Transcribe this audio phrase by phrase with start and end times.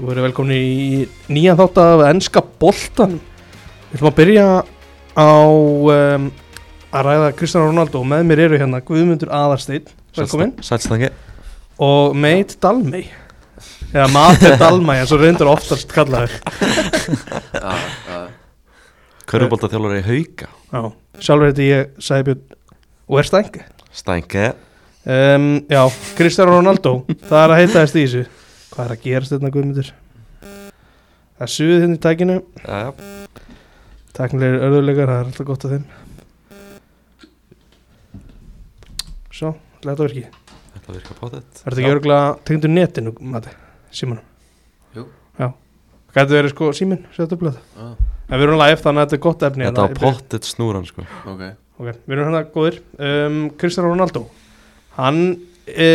[0.00, 3.18] Þú verður velkomin í nýjan þátt af ennska boltan
[3.90, 4.44] Við ætlum að byrja
[5.12, 6.30] á um,
[6.88, 8.00] að ræða Kristján Ronaldo.
[8.00, 10.54] Og með mér eru hérna Guðmundur Aðarsteinn Velkomin.
[10.64, 11.10] Sælstangi
[11.84, 13.04] og Meit Dalmey.
[13.90, 16.32] Eða Mate Dalmey eins og reyndur oftast kallaður
[19.30, 20.48] Körubóltaþjálfur í hauka.
[20.72, 20.82] Já,
[21.20, 22.40] sjálfur heiti ég Sæbjörn.
[23.10, 23.60] Og er stængi
[23.92, 24.48] Stængi
[25.04, 25.84] um, Já,
[26.16, 27.02] Kristján Ronaldo.
[27.28, 28.28] Það er að heita þess í þessu
[28.70, 29.92] Hvað er að gerast þetta Guðmundur?
[30.40, 32.38] Það er suðið hérna í tækinu.
[32.64, 32.80] Já,
[34.16, 35.88] Teknilegir örðuleikar, það er alltaf gott að þeim.
[39.40, 40.28] Svo, þetta virki
[40.90, 43.52] þetta virkar potið Er þetta ekki örgulega tengdur netinu, Mati,
[43.94, 44.24] símanum?
[44.96, 45.06] Jú.
[45.38, 45.48] Já.
[46.16, 47.94] Gæti verið sko símin, setja upp löða ah,
[48.28, 50.00] En við erum live þannig að þetta er gott efni Þetta hérna.
[50.02, 51.06] var potið snúran sko.
[51.30, 51.44] Ok.
[51.80, 52.76] Ok, við erum hérna góðir.
[53.00, 54.20] Um, Cristiano Ronaldo.
[54.98, 55.22] Hann
[55.64, 55.88] e,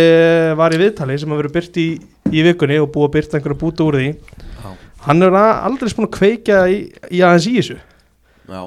[0.58, 1.86] var í viðtali sem að vera byrt í,
[2.34, 4.08] í vikunni og búið að byrta einhverju búta úr því.
[4.64, 4.70] Já.
[5.06, 6.80] Hann er aldrei spún að kveikja í,
[7.14, 7.78] í aðeins í þessu.
[8.50, 8.62] Já.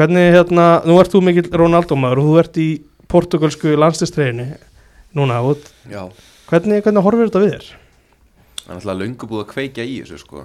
[0.00, 2.68] Hvernig hérna, nú ert þú mikill Ronaldo maður og þú ert í
[3.10, 4.46] portugalsku landslistreginu
[5.18, 6.06] núna og Já.
[6.48, 7.68] hvernig, hvernig horfir þetta við þér?
[8.60, 10.44] Það er alltaf löngu búið að kveikja í þessu sko.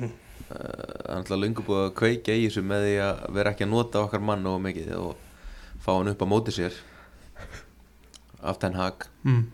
[0.00, 0.08] Mm.
[0.08, 3.66] Eh, Það er alltaf löngu búið að kveikja í þessu með því að vera ekki
[3.68, 5.12] að nota okkar mann og mikið og
[5.84, 6.78] fá hann upp á móti sér.
[8.42, 9.04] Af ten hag.
[9.22, 9.44] Mm.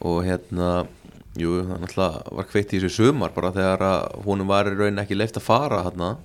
[0.00, 0.70] Og hérna
[1.38, 5.02] jú, er alltaf var kveikt í þessu sumar bara þegar að honum var í raun
[5.02, 6.16] ekki leift að fara hérna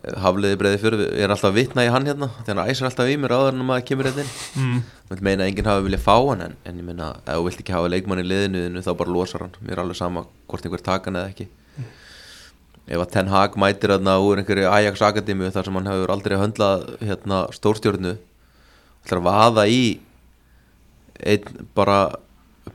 [0.00, 3.10] Hafliði breiði fyrir, ég er alltaf að vitna í hann hérna þegar hann æsir alltaf
[3.10, 4.24] í mér áður en maður kemur hérna
[4.56, 4.78] Mm.
[5.10, 7.60] Ég meina að enginn hafi viljað fá hann en, en ég meina ef þú vilt
[7.62, 10.84] ekki hafa leikmann í liðinu þá bara losar hann, mér er alveg sama hvort einhver
[10.86, 11.46] taka hann eða ekki.
[12.90, 16.36] Ef að Ten Hag mætir hann úr einhverju Ajax Akademíu þar sem hann hefur aldrei
[16.40, 18.16] höndlað hérna, stórstjórnu
[19.04, 19.82] ætlar að vaða í
[21.20, 22.00] einn bara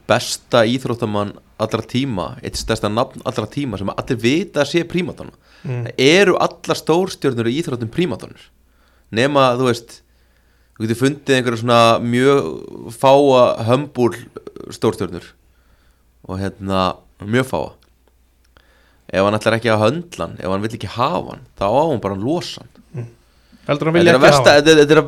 [0.08, 5.32] besta íþróttamann allra tíma eitt stærsta nafn allra tíma sem allir vita að sé prímatana
[5.66, 5.86] Mm.
[5.98, 8.38] eru allar stórstjórnur í íþróttum prímatonur
[9.10, 9.96] nema þú veist
[10.76, 14.14] þú getur fundið einhverja svona mjög fáa hömbúl
[14.70, 15.24] stórstjórnur
[16.28, 17.72] og hérna mjög fáa.
[19.10, 21.82] Ef hann ætlar ekki að höndla hann ef hann vill ekki hafa hann þá á
[21.90, 23.08] hann bara að losa hann.
[23.66, 25.02] Hann þetta er, að versta, er- er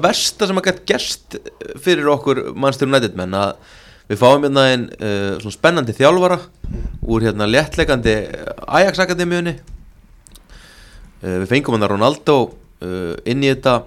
[0.48, 1.36] sem að geta gerst
[1.84, 3.54] fyrir okkur mannstur United menn að
[4.08, 6.38] við fáum hérna einn uh, spennandi þjálfara
[7.08, 8.14] úr hérna léttleikandi
[8.64, 9.54] Ajax Akademíunni
[11.22, 13.82] uh, við fengum hann að Ronaldo uh, inn í þetta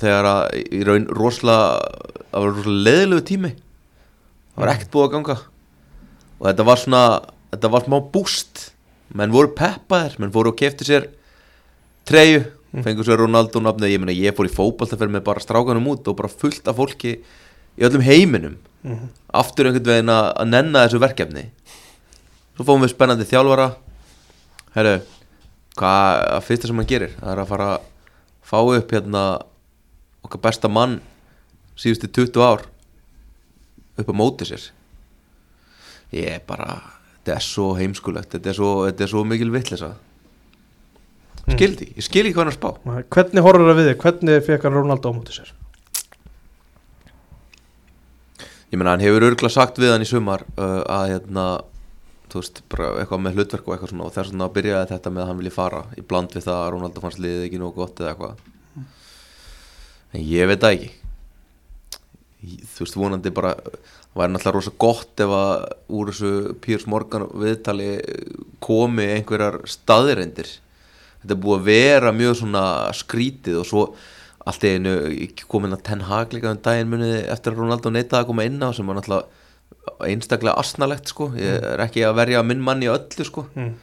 [0.00, 3.52] þegar að í raun rosalega það var rosalega leðilegu tími.
[4.54, 5.36] Það var ekkert búið að ganga.
[6.34, 7.02] Og þetta var svona
[7.54, 8.64] þetta var smá búst.
[9.14, 11.06] Menn voru peppaðir, menn voru og kefti sér
[12.08, 12.42] treyju,
[12.82, 16.32] fengur sér Ronaldo nafnið, ég ég fór í fótballtaferð með bara strákanum út og bara
[16.32, 17.20] fullt af fólki
[17.78, 19.06] í öllum heiminum Mhm.
[19.32, 21.46] aftur einhvern veginn að að nenna þessu verkefni
[22.54, 23.70] svo fórum við spennandi þjálfara
[24.74, 24.98] herru
[25.78, 27.86] hvað að fyrsta sem hann gerir það er að fara að
[28.44, 29.22] fá upp hérna
[30.24, 30.98] okkar besta mann
[31.80, 32.66] síðustu 20 ár
[33.96, 34.68] upp á móti sér
[36.12, 36.76] ég er bara
[37.24, 39.94] þetta er svo heimskulegt þetta er svo, þetta er svo mikil vittlisa
[41.56, 42.70] skildi, ég skil ekki hvað hann að spá
[43.16, 43.98] Hvernig horfir það við þig?
[44.04, 45.50] Hvernig fekk hann Ronaldo á móti sér?
[48.74, 51.46] Ég meina hann hefur örgulega sagt við hann í sumar uh, að hérna
[52.32, 55.22] þú veist, bara eitthvað með hlutverk og eitthvað svona og þess vegna byrjaði þetta með
[55.22, 58.02] að hann vilji fara í bland við það að Ronaldo fannst liðið ekki nógu gott
[58.02, 58.42] eða eitthvað.
[60.14, 60.90] En ég veit það ekki.
[62.74, 63.54] Þú veist, vonandi bara
[64.14, 65.64] væri náttúrulega rosa gott ef að
[65.94, 67.88] úr þessu Piers Morgan viðtali
[68.62, 70.50] komi einhverjar staðirendir
[71.24, 72.64] þetta er búið að vera mjög svona
[72.94, 73.84] skrítið og svo
[74.44, 74.92] allt í einu
[75.48, 78.60] komin að Ten Hag líka um daginn muniði eftir að Ronaldo neitaði að koma inn
[78.60, 79.42] á sem var náttúrulega
[80.04, 81.30] einstaklega asnalegt sko.
[81.38, 83.48] Ég er ekki að verja minn mann í öllu sko.
[83.56, 83.74] Mm.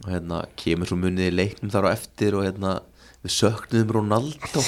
[0.00, 2.78] og hérna kemur svo muniði leiknum þar á eftir og hérna
[3.20, 4.62] við söknuðum Ronaldo.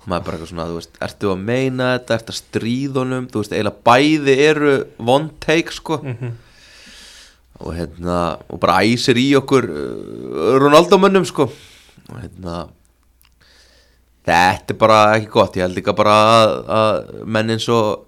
[0.00, 2.16] Og maður er bara eitthvað svona, þú veist, ertu að meina þetta?
[2.16, 4.72] Ertu að stríðunum, þú veist, eiginlega bæði eru
[5.04, 6.00] one take sko.
[6.04, 6.38] Mhm.
[7.60, 8.14] og hérna
[8.48, 11.50] og bara æsir í okkur uh, Ronaldo mönnum sko.
[12.08, 12.62] Og hérna
[14.28, 15.56] þetta er bara ekki gott.
[15.56, 18.06] Ég held líka bara að, að menn eins og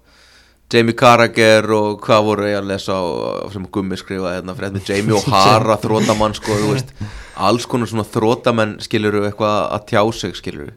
[0.73, 3.05] Jamie Carragher og hvað voru ég að lesa á,
[3.53, 6.95] sem Gummi skrifaði hérna fyrir með Jamie O'Hara þrótamann sko, veist.
[7.37, 10.73] Alls konar svona þrótamenn skiluru eitthvað að tjá sig skiluru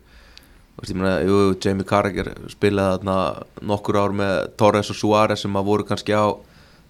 [0.75, 3.15] Veist, ég meina, jú, Jamie Carragher spilaði þarna
[3.63, 6.35] nokkur ár með Torres og Suárez sem að voru kannski á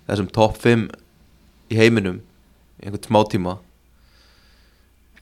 [0.07, 0.87] þessum topp 5
[1.69, 2.17] í heiminum
[2.81, 3.53] í einhvern smá tíma.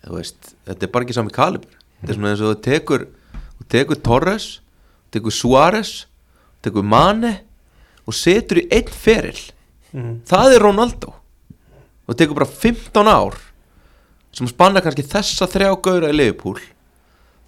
[0.07, 3.05] Veist, þetta er bara ekki sami kalibur þetta er svona eins og þú tekur
[3.59, 4.47] þú tekur Torres,
[5.13, 5.93] tekur Suárez
[6.63, 7.33] tekur Mane
[8.07, 9.39] og setur í einn feril.
[9.93, 10.21] Mm.
[10.27, 11.13] það er Ronaldo.
[12.09, 13.35] Og tekur bara 15 ár
[14.33, 16.57] sem spanna kannski þessa þrjá gauðra í Liverpool.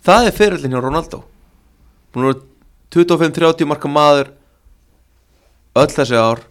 [0.06, 1.24] Það er fyrirlin hjá Ronaldo.
[2.14, 4.30] Búin að vera 25-30 marka maður
[5.76, 6.44] öll þessi ár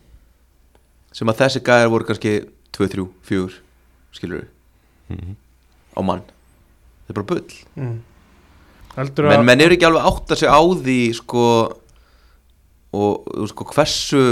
[1.15, 2.33] sem að þessi gæðar voru kannski
[2.75, 3.61] 2-3, 4
[4.13, 4.51] skilur við
[5.15, 5.37] Mhm.
[5.97, 6.23] á mann
[7.05, 8.01] það er bara bull Mm.
[9.35, 11.45] menn, menn eru ekki alveg átt að segja á því sko
[12.95, 14.25] og sko, hversu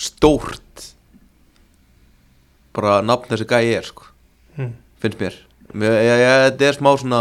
[0.00, 0.86] stórt
[2.74, 4.06] bara nafn þessi gæi er sko,
[4.56, 4.70] mm.
[5.02, 5.36] finnst mér
[5.74, 7.20] þetta er smá svona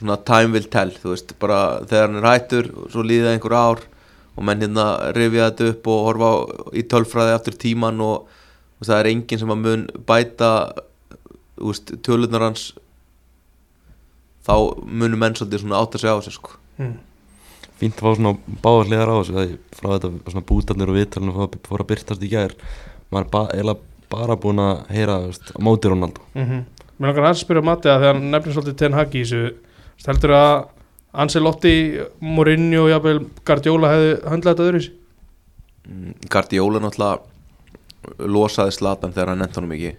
[0.00, 3.56] svona time will tell þú veist, bara þegar hann er hættur og svo líða einhver
[3.56, 3.82] ár
[4.36, 4.86] og menn hérna
[5.16, 6.30] rifja þetta upp og horfa
[6.78, 8.28] í tölfræði aftur tíman og,
[8.80, 10.52] og það er enginn sem að mun bæta
[11.58, 12.70] þú veist, tölunar hans
[14.46, 14.54] þá
[14.86, 16.56] munum menn svolítið svona átt að segja á sig sko.
[16.80, 16.96] Mm.
[17.80, 20.98] Fínt að fá svona báðar hliðar á þessu það er frá þetta svona bútarnir og
[20.98, 22.56] viðtalinu fór, fór að byrtast í gær
[23.10, 26.64] maður er ba eiginlega bara búin að heyra veist, á móti Ronaldo Mm -hmm.
[26.98, 29.54] Mér langar að spyrja Matti að þegar hann nefnir svolítið Ten Hag í þessu
[30.06, 30.66] heldur að
[31.12, 34.90] Ancelotti, Mourinho og jafnvel Guardiola hefði höndlað þetta öðru
[35.90, 39.94] Mm, Guardiola náttúrulega losaði Zlatan þegar hann nefnt honum ekki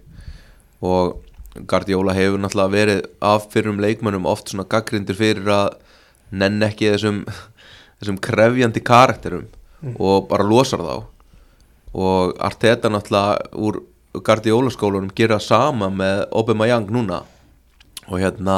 [0.88, 1.18] og
[1.56, 5.74] Guardiola hefur náttúrulega verið af fyrrum leikmönnum oft svona gaggrindir fyrir að
[6.32, 7.26] nenn ekki þessum,
[8.00, 9.50] þessum krefjandi karakterum
[9.98, 10.96] og bara losar þá.
[11.92, 13.82] Og Arteta náttúrulega úr
[14.12, 17.22] Guardiola skólunum gera sama með Aubameyang núna.
[18.08, 18.58] Og hérna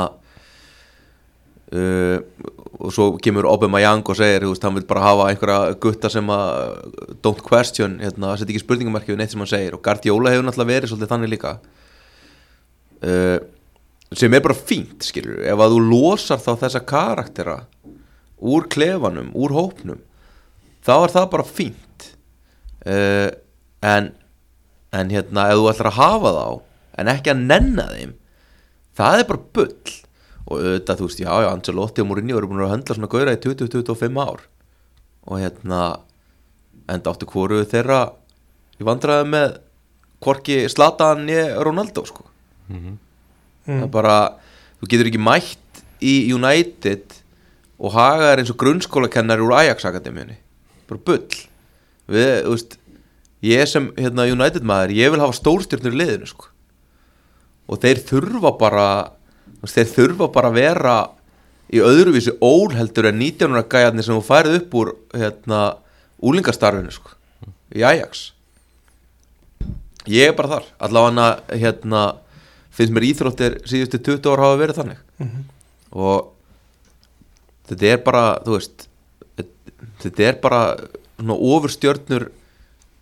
[1.74, 2.18] uh,
[2.78, 6.30] og svo kemur Aubameyang og segir, þú veist, hann vil bara hafa einhverja gutta sem
[6.34, 9.78] að don't question, hérna, setja ekki spurningamarki við neitt sem hann segir.
[9.78, 11.58] Og Guardiola hefur náttúrulega verið svolítið þannig líka
[13.04, 13.38] uh,
[14.14, 17.58] sem er bara fínt, skilur ef að þú losar þá þessa karaktera
[18.44, 20.02] úr klefanum, úr hópnum
[20.84, 22.10] þá er það bara fínt.
[22.84, 23.30] Uh,
[23.84, 24.12] en
[24.94, 26.48] en hérna, ef þú ætlar að hafa þá
[27.02, 28.12] en ekki að nenna þeim
[28.98, 29.94] það er bara bull.
[30.44, 33.34] Og auðvitað, þú veist, já, já, Ancelotti og Mourinho eru búin að höndla svona gauðra
[33.38, 34.42] í 20-25 ár.
[35.24, 35.80] Og hérna
[36.92, 38.02] enda áttu hvoru þeirra
[38.76, 39.56] í vandræði með
[40.24, 42.28] hvorki Zlatan ég Ronaldo, sko
[42.74, 43.00] mm
[43.64, 44.16] það er bara,
[44.82, 47.14] þú getur ekki mætt í United
[47.80, 50.36] og hagaðar eins og grunnskólakennar úr Ajax-akademíunni
[50.90, 51.42] bara bull.
[52.12, 52.78] Við, veist,
[53.44, 56.50] ég sem hérna, United maður, ég vil hafa stórstjörnur í liðinu sko.
[57.72, 58.88] Og þeir þurfa bara
[59.62, 60.98] veist, þeir þurfa bara að vera
[61.74, 63.64] í öðruvísi ól heldur en 19.
[63.72, 65.62] gæjarnir sem þú færið upp úr hérna,
[66.24, 67.16] úlingastarfinu sko,
[67.74, 68.30] í Ajax.
[70.12, 70.68] Ég er bara þar.
[70.84, 72.04] Allavega hérna
[72.74, 75.04] finnst mér íþróttir síðustu 20 ár hafa verið þannig.
[75.94, 76.32] Og
[77.70, 78.88] þetta er bara þú veist
[80.04, 80.64] þetta er bara
[81.24, 82.30] ofurstjörnur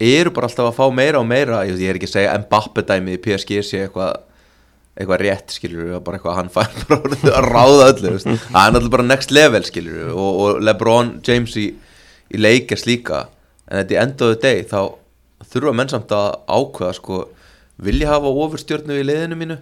[0.02, 1.64] eru bara alltaf að fá meira og meira.
[1.70, 4.20] Ég, ég er ekki að segja Mbappe dæmið í PSG sé eitthvað
[4.92, 8.74] eitthvað rétt skilur við, bara eitthvað að hann fær bara að ráða öllu, það er
[8.76, 11.70] náttúrulega bara next level skilur við og, og Lebron James í,
[12.28, 13.26] í leikast líka.
[13.70, 14.82] En þetta í endaðu deg þá
[15.54, 17.22] þurfa menn samt að ákveða sko,
[17.82, 19.58] vilja hafa ofurstjörnu í liðinu mínu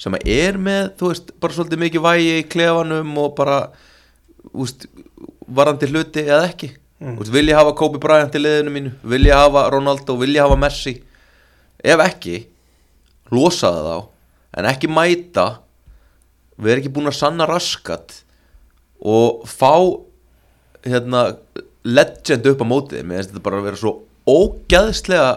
[0.00, 3.58] sem að er með, þú veist, bara svolítið mikið vægi í klefanum og bara
[4.50, 4.86] veist,
[5.46, 6.72] varandi hluti eða ekki.
[7.02, 7.16] Mm.
[7.18, 10.96] veist, vilja hafa Kobe Bryant í liðinu mínu vilja hafa Ronaldo, vilja hafa Messi.
[11.82, 12.44] Ef ekki
[13.32, 13.96] losaði þá
[14.60, 15.46] en ekki mæta
[16.58, 18.18] við erum ekki búin að sanna raskat
[19.02, 19.74] og fá
[20.86, 21.24] hérna
[21.82, 23.06] legend upp á mótið.
[23.06, 23.94] Mér finnst þetta bara að vera svo
[24.28, 25.30] ógæðslega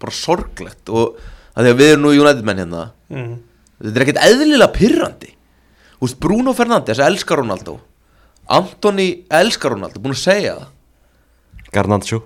[0.00, 1.20] bara sorglegt og
[1.60, 2.86] að því að við erum nú United menn hérna.
[3.10, 3.36] Mm.
[3.80, 5.34] þetta er ekkert eðlilega pyrrandi
[6.00, 7.74] Þú veist, Bruno Fernandes elskar Ronaldo.
[8.48, 10.70] Antoni elskar Ronaldo, búin að segja það.
[11.74, 12.20] Garnacho,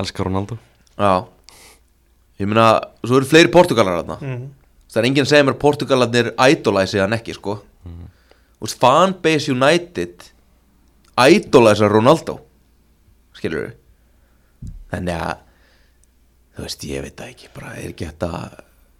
[0.00, 0.56] elskar Ronaldo.
[0.96, 1.26] Já.
[2.40, 2.70] Ég meina,
[3.04, 4.16] svo eru fleiri portugalar þarna.
[4.24, 4.46] Mm.
[4.88, 7.58] Það er enginn að segja mér að portugalarnir idolæsi hann ekki, sko.
[7.84, 10.24] Þú veist, fanbase United
[11.28, 12.38] idolæsa Ronaldo.
[13.36, 13.76] Skilur við
[14.88, 15.44] Þannig að
[16.56, 18.28] Þú veist, ég veit það ekki, bara er ekki þetta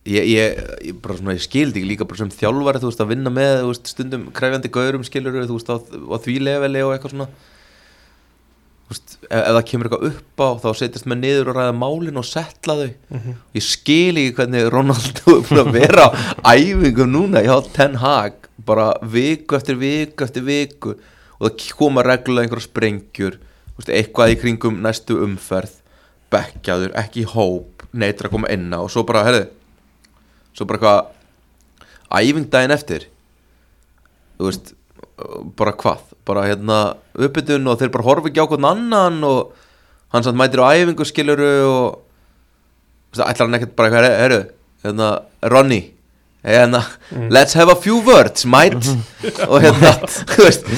[0.09, 4.29] Ég, ég, ég, ég skildi líka sem þjálfari, þú veist, að vinna með veist, stundum
[4.33, 7.29] krefjandi gaurum, skilur þú veist, á, á því leveli og eitthvað svona.
[8.89, 11.75] Þú veist, ef, ef það kemur eitthvað upp á, þá setjast með niður og ræða
[11.77, 12.89] málin og setla þau.
[13.59, 18.95] Ég skil ekki hvernig Ronaldo er að vera á æfingum núna hjá Ten Hag, bara
[19.03, 20.97] viku eftir viku eftir viku
[21.39, 23.37] og það koma reglulega einhverja sprengjur
[23.77, 25.79] veist, eitthvað í kringum næstu umferð
[26.33, 29.47] bekkjaður, ekki hóp neitur að koma inn á og svo bara, herðu
[30.59, 33.07] svo bara eitthvað æfingdægin eftir.
[34.39, 34.75] Þú veist
[35.59, 36.77] bara hvað, bara hérna
[37.19, 39.55] uppbytun og þeir bara horfa ekki á hvern annan og
[40.15, 42.05] hann samt mætir á æfingu skiluru og
[43.09, 44.39] Þú veist, ætlar hann ekkert bara eitthvað, herru,
[44.85, 45.07] hérna,
[45.49, 45.79] Ronny
[46.45, 47.31] hérna, Mm.
[47.33, 48.77] let's have a few words, mate.
[49.49, 49.95] Og hérna,
[50.29, 50.69] þú veist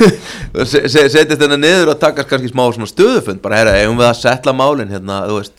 [0.96, 4.54] setjast hérna niður og takast kannski smá svona stöðufund bara, herru, eigum við að setla
[4.56, 5.52] málin hérna, þú veist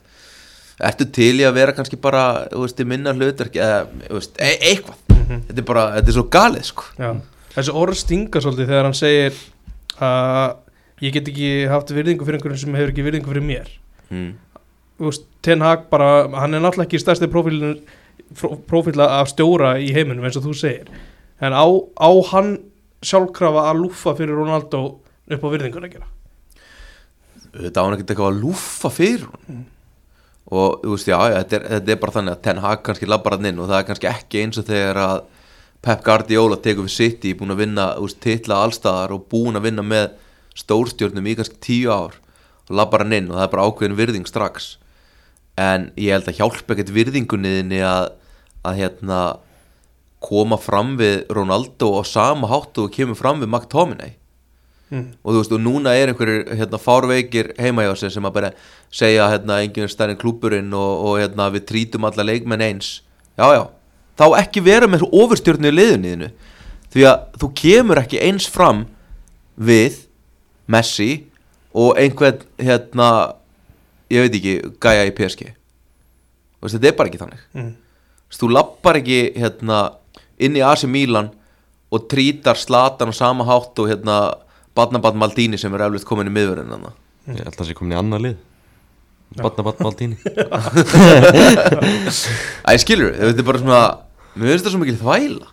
[0.78, 3.80] ertu til í að vera kannski bara, veist, minna hlutverki eða,
[4.12, 5.04] veist, e eitthvað?
[5.28, 6.88] Þetta er bara, þetta er svo galið, sko.
[7.02, 7.10] Já.
[7.58, 9.40] Þessi orð stinga svolítið þegar hann segir
[10.08, 13.72] að ég get ekki haft virðingu fyrir einhverjum sem hefur ekki virðingu fyrir mér.
[14.14, 14.32] Mm.
[15.46, 17.30] Ten Hag bara, hann er náttúrulega ekki stærsti
[18.70, 20.90] prófíla af stjóra í heiminum eins og þú segir.
[21.42, 22.56] En á, á hann
[23.06, 24.84] sjálfkrafa að lúfa fyrir Ronaldo
[25.28, 26.14] upp á virðingun að gera
[27.58, 29.66] þetta án ekkert eitthvað að lúfa fyrir hún
[30.48, 33.10] og þú veist, já, já, þetta, er, þetta er bara þannig að Ten Hag kannski
[33.10, 35.18] labbar hann inn og það er kannski ekki eins og þegar að
[35.84, 37.88] Pep Guardiola tekur við City búin að vinna,
[38.24, 40.08] titla allstaðar og búin að vinna með
[40.58, 42.16] stórstjórnum í kannski tíu ár
[42.68, 44.78] og labbar hann inn og það er bara ákveðin virðing strax.
[45.58, 48.10] En ég held að hjálpa ekkert virðingunniðinni að,
[48.68, 49.20] að hérna
[50.24, 54.16] koma fram við Ronaldo á sama hátt og kemur fram við McTominay
[54.90, 55.06] mm.
[55.24, 58.52] og þú veist, og núna er einhverjir hérna, fárveikir heima hjá sér sem að bara
[58.94, 62.92] segja hérna, enginn stærri en klúburinn og, og hérna, við trítum alla leikmenn eins.
[63.38, 63.64] Já, já,
[64.20, 66.32] þá ekki vera með í liðunniðinu
[66.94, 68.86] því að þú kemur ekki eins fram
[69.58, 70.04] við
[70.68, 71.28] Messi
[71.78, 73.36] og einhvern hérna,
[74.12, 75.54] ég veit ekki gæja í PSG
[76.62, 77.46] veist, þetta er bara ekki þannig.
[77.58, 77.72] Mm.
[78.38, 79.80] Þú lappar ekki hérna,
[80.44, 81.32] inn í AC Milan
[81.94, 84.18] og trítar Slatan á sama hátt og hérna
[84.78, 86.88] Badnabann Maldini sem er eflust komin í miðurinn hann
[87.28, 88.38] Ég held að það sé komin í annað lið.
[89.36, 90.16] Batna Maldini.
[92.68, 93.82] Æ, skilur, þetta er bara svona
[94.38, 95.48] Mér finnst það svo mikil þvæla.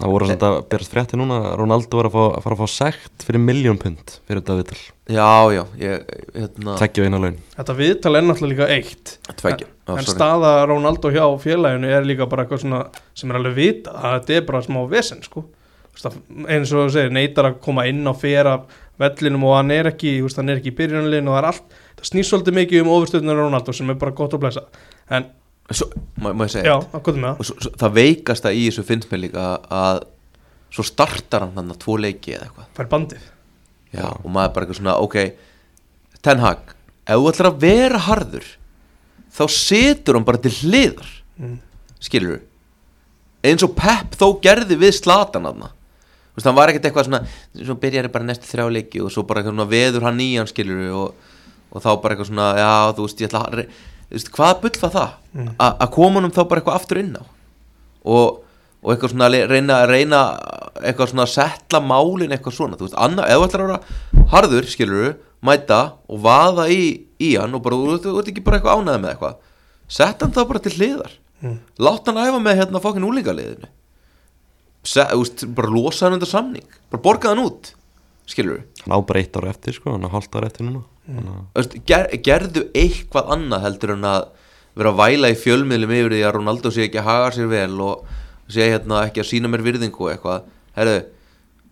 [0.00, 2.60] Það voru svona að berast frétti núna að Ronaldo var að, fá, að fara að
[2.62, 4.78] fá sekt fyrir miljón pund fyrir þetta viðtal
[5.12, 7.36] Já, já, ég, hérna Tekja eina laun.
[7.58, 9.12] Þetta viðtal er náttúrulega líka eitt.
[9.42, 10.14] Tveggja, en sorry.
[10.14, 12.80] staða Ronaldo hjá félaginu er líka bara eitthvað svona
[13.12, 15.44] sem er alveg vita að þetta er bara smá vesen sko
[16.06, 18.54] eins og þú segir, neytar að koma inn á fera
[19.00, 21.48] vellinum og hann er ekki, þú veist, hann er ekki í byrjunarlinu og það er
[21.50, 24.64] allt, það snýst svolítið mikið um ofurstöðunar Ronaldo sem er bara gott að blessa.
[25.10, 25.28] En,
[25.70, 25.86] Svo,
[26.18, 27.44] má, má já, það?
[27.46, 30.00] Svo, svo, það veikasta í þessu finnst mér líka að
[30.74, 32.66] svo startar hann þannig að tvo leiki eða eitthvað.
[32.74, 33.28] Fær bandið.
[33.94, 35.16] Já, og maður bara eitthvað svona, ok
[36.26, 36.74] Ten Hag,
[37.06, 38.48] ef þú ætlar að vera harður
[39.30, 41.12] þá setur hann bara til hliðar.
[41.40, 41.54] Mm.
[42.04, 42.42] skilur
[43.46, 45.79] eins og Pep þó gerði við slatan aðna þú
[46.40, 47.22] veist, hann var ekkert eitthvað svona
[47.60, 50.50] svo byrjar bara næstu þrjá leiki og svo bara eitthvað svona veður hann í hann
[50.50, 51.32] skilur og,
[51.70, 53.64] og þá bara eitthvað svona, já, þú veist, ég ætla að
[54.10, 55.52] þú veist, hvað bull var það Mm.
[55.62, 58.40] Að koma honum þá bara eitthvað aftur inn á og,
[58.82, 60.20] og eitthvað svona reyna, reyna
[60.82, 64.66] eitthvað svona að setla málin eitthvað svona, þú veist, annað, þú ætlar að vera harður,
[64.72, 65.12] skilur
[65.46, 65.78] mæta
[66.10, 66.80] og vaða í,
[67.22, 69.38] í hann og bara, þú ert ekki bara eitthvað ánæði með eitthvað
[70.00, 71.54] sett hann þá bara til hliðar Mm.
[71.80, 73.68] látt hann æfa með hérna fokkin úlingaliðinu
[75.16, 76.64] úst, bara losa hann undir samning.
[76.90, 77.74] Bara borga hann út
[78.30, 80.84] skilur Hann á bara eitt ára eftir sko, hann á hálft ára eftir núna.
[81.10, 84.28] Að- Öst, ger, gerðu eitthvað annað heldur en að
[84.78, 87.80] vera að væla í fjölmiðlum yfir því að Ronaldo sé ekki að haga sér vel
[87.82, 88.04] og
[88.48, 90.44] sé hérna ekki að sína mér virðingu eitthvað.
[90.78, 90.94] Herru,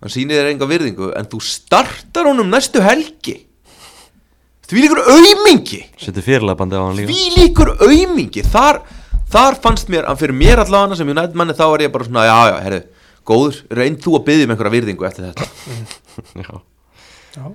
[0.02, 3.36] hann sýnir þér enga virðingu en þú startar honum næstu helgi.
[4.68, 5.00] Því líkur
[6.90, 7.08] hann líka.
[7.08, 8.42] Því líkur aumingi.
[8.44, 8.82] Þar,
[9.30, 12.36] þar fannst mér, fyrir mér allavega sem United manni þá er ég bara svona já
[12.50, 12.82] já, herru,
[13.28, 15.48] góður, reynd þú að byggja um einhverja virðingu eftir þetta?
[16.42, 16.52] Já.
[17.36, 17.48] já.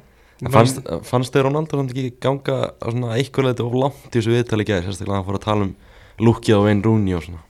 [0.51, 4.33] Fannst, fannst þið Ronaldo samt ekki ganga á svona eitthvað leiti of langt í þessu
[4.33, 5.73] viðtali gæði sérstaklega að hann fór að tala um
[6.27, 7.43] lúkið á Wayne Rooney og svona?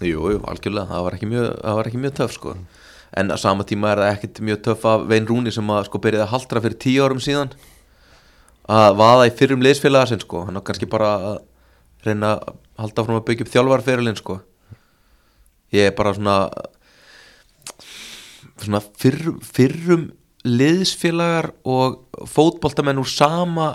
[0.00, 2.54] Jú, jú, algjörlega, það var ekki mjög, það var ekki mjög töff sko.
[3.20, 6.00] En á sama tíma er það ekkert mjög töff af Vein Rúni sem að sko
[6.04, 7.54] byrjaði að haldra fyrir tíu árum síðan
[8.70, 10.44] Að vaða í fyrrum liðsfélaga sinn sko.
[10.46, 11.38] Hann á kannski bara að
[12.06, 14.36] reyna að halda áfram að byggja upp þjálfarferilinn sko
[15.74, 16.36] Ég er bara svona
[18.60, 20.10] Svona fyrr, fyrrum
[20.44, 23.74] liðsfélagar og fótboltamenn úr sama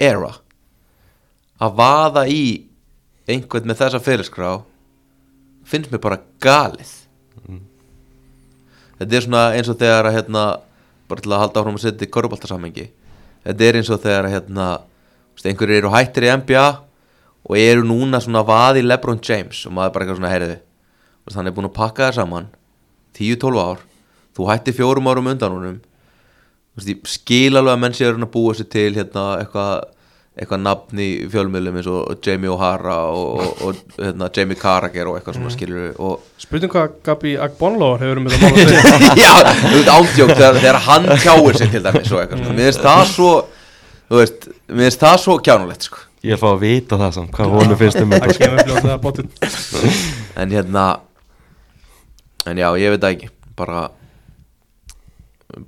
[0.00, 0.34] era
[1.62, 2.44] Að vaða í
[3.30, 4.52] einhvern með þessa fyrirskrá
[5.68, 6.90] finnst mér bara galið.
[8.98, 10.42] Þetta er svona eins og þegar að hérna,
[11.06, 12.88] bara til að halda áfram að setja í korfbaltarsamhengi
[13.46, 14.66] þetta er eins og þegar að hérna,
[15.42, 16.66] einhverjir eru hættir í NBA
[17.42, 20.58] og eru núna svona vaði Lebron James og maður bara eitthvað svona heyriði
[21.30, 22.50] hann er búin að pakka það saman
[23.18, 23.82] 10-12 ár.
[24.32, 25.80] Þú hættir fjórum árum undan honum.
[26.76, 29.90] Veist, skil alveg að menn séu að búa sér til hérna, eitthvað
[30.32, 35.18] eitthvað nafn í fjölmiðlum eins og Jamie O'Hara og, og, og hérna, Jamie Carragher og
[35.18, 39.34] eitthvað svona skilur og spurning hvað Gabi Agbonlór hefur um þetta mál að segja já,
[39.58, 43.02] þú veit ándjók þegar, þegar hann tjáir sig til dæmis og eitthvað mér finnst það
[43.10, 43.34] svo
[44.08, 46.02] þú veist, mér finnst það svo kjánulegt sko.
[46.22, 49.12] Ég er að fá að vita það samt, hvað honum finnst um þetta.
[50.40, 50.86] en hérna
[52.46, 53.28] en já, ég veit það ekki.
[53.56, 53.82] Bara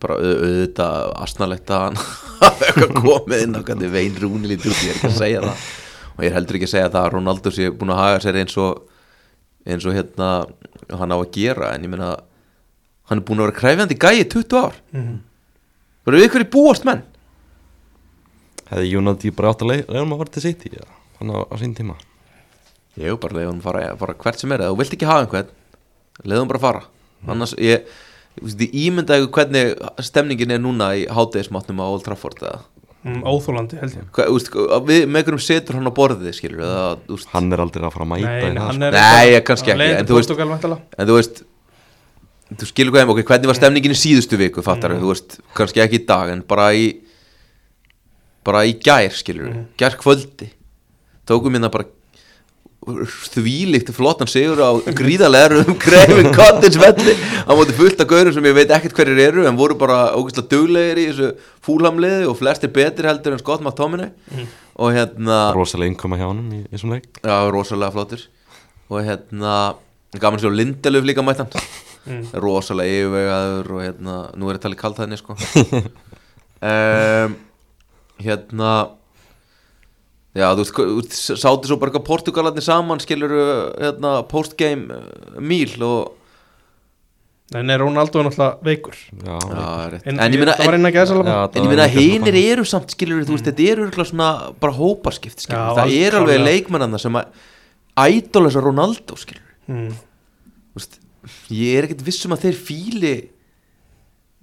[0.00, 4.94] bara au- auðvitað asnalegt að hann komið inn á hvernig vein rúni lítur út, ég
[4.94, 5.64] er ekki að segja það.
[6.14, 8.38] Og ég er heldur ekki að segja það að Ronaldo sé búin að haga sér
[8.40, 8.80] eins og
[9.68, 10.28] eins og hérna
[10.94, 11.72] hann á að gera.
[11.76, 12.14] En ég meina
[13.10, 14.78] hann er búin að vera kræfjandi gæi í 20 ár.
[14.96, 15.18] Mhm.
[16.04, 17.02] bara við ykkur í búast menn?
[18.70, 20.86] Hefði United bara átt að leið- leiða um að fara til City ja.
[21.20, 21.94] Hann á, á sín tíma.
[22.96, 24.64] Ég bara leiðum fara, fara hvert sem er.
[24.64, 25.52] Þú vilt ekki hafa einhvern
[26.22, 26.82] leiðum bara fara.
[27.26, 27.82] Annars ég,
[28.44, 32.60] ég, ímynda ykkur hvernig stemningin er núna í hátegismatnum á Old Trafford eða?
[33.04, 34.04] Mm, Óþólandi held ég.
[34.16, 34.46] Hva, úst,
[34.88, 38.06] við, með einhverjum setur hann á borðið skilur eða, úst, Hann er aldrei að fara
[38.06, 40.32] að mæta Nei, hann er Nei, kannski ekki, en þú veist-
[40.96, 41.42] en þú veist
[42.54, 45.80] þú skilur hvað ég okkur, hvernig var stemningin í síðustu viku fattar þú veist, kannski
[45.84, 46.86] ekki í dag en bara í
[48.44, 49.66] bara í gær skilur Mhm.
[49.76, 50.50] gær kvöldi
[51.26, 51.84] tókum hérna bara
[52.84, 58.48] þvílíkt flottan sigur á gríðarlega um Greifin Cottage velli á móti fullt af gaurum sem
[58.50, 61.30] ég veit ekkert hverjir eru en voru bara ógeðslega duglegir í þessu
[61.64, 64.12] fúlamliði og flestir betri heldur en Scott McTominay.
[64.74, 67.08] Og hérna Rosalega innkoma hjá honum í, svona leik.
[67.22, 68.26] Já, rosalega flottur.
[68.90, 69.56] Og hérna,
[70.20, 71.50] gaman sér Lindelöf líka mættan
[72.04, 72.26] Mm.
[72.36, 75.36] Rosalega yfirvegaður og hérna, nú er ég talið kalt þannig sko.
[76.64, 77.34] Um,
[78.24, 78.68] Hérna
[80.34, 83.34] Já, þú veist, sátu svo bara eitthvað Portugalarnir saman, skilur
[83.78, 86.20] hérna, postgame uh, meal og
[87.54, 88.96] Ronaldo er náttúrulega veikur?
[89.12, 90.06] Já, Já, rétt.
[90.08, 93.46] En, en ég var en, að en ég hinir að eru samt, skilur þú veist,
[93.46, 95.60] þetta eru örugglega svona bara hóparskipt, skilur.
[95.60, 97.44] Já, það er alveg leikmennana sem að
[98.00, 99.44] ædolesa Ronaldo, skilur.
[99.70, 99.92] Mm.
[100.74, 100.98] Veist,
[101.52, 103.14] ég er ekkert viss um að þeir fíli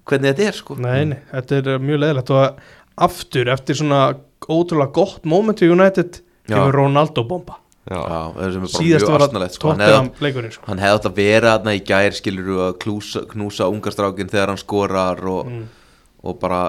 [0.07, 0.77] hvernig þetta er sko.
[0.79, 2.62] Nei, nei, þetta er uh, mjög leðilegt og
[3.10, 4.04] aftur eftir svona
[4.49, 7.58] ótrúlega gott moment í United kemur Ronaldo bomba
[7.89, 9.73] já, Já, það sem er bara síðast mjög var að asnalegt sko.
[10.21, 10.65] leikurinn sko.
[10.67, 14.58] hann hefði átt að vera þarna í gær skilur að klúsa, knúsa ungastrákin þegar hann
[14.62, 15.67] skorar og, Mm.
[16.23, 16.62] og bara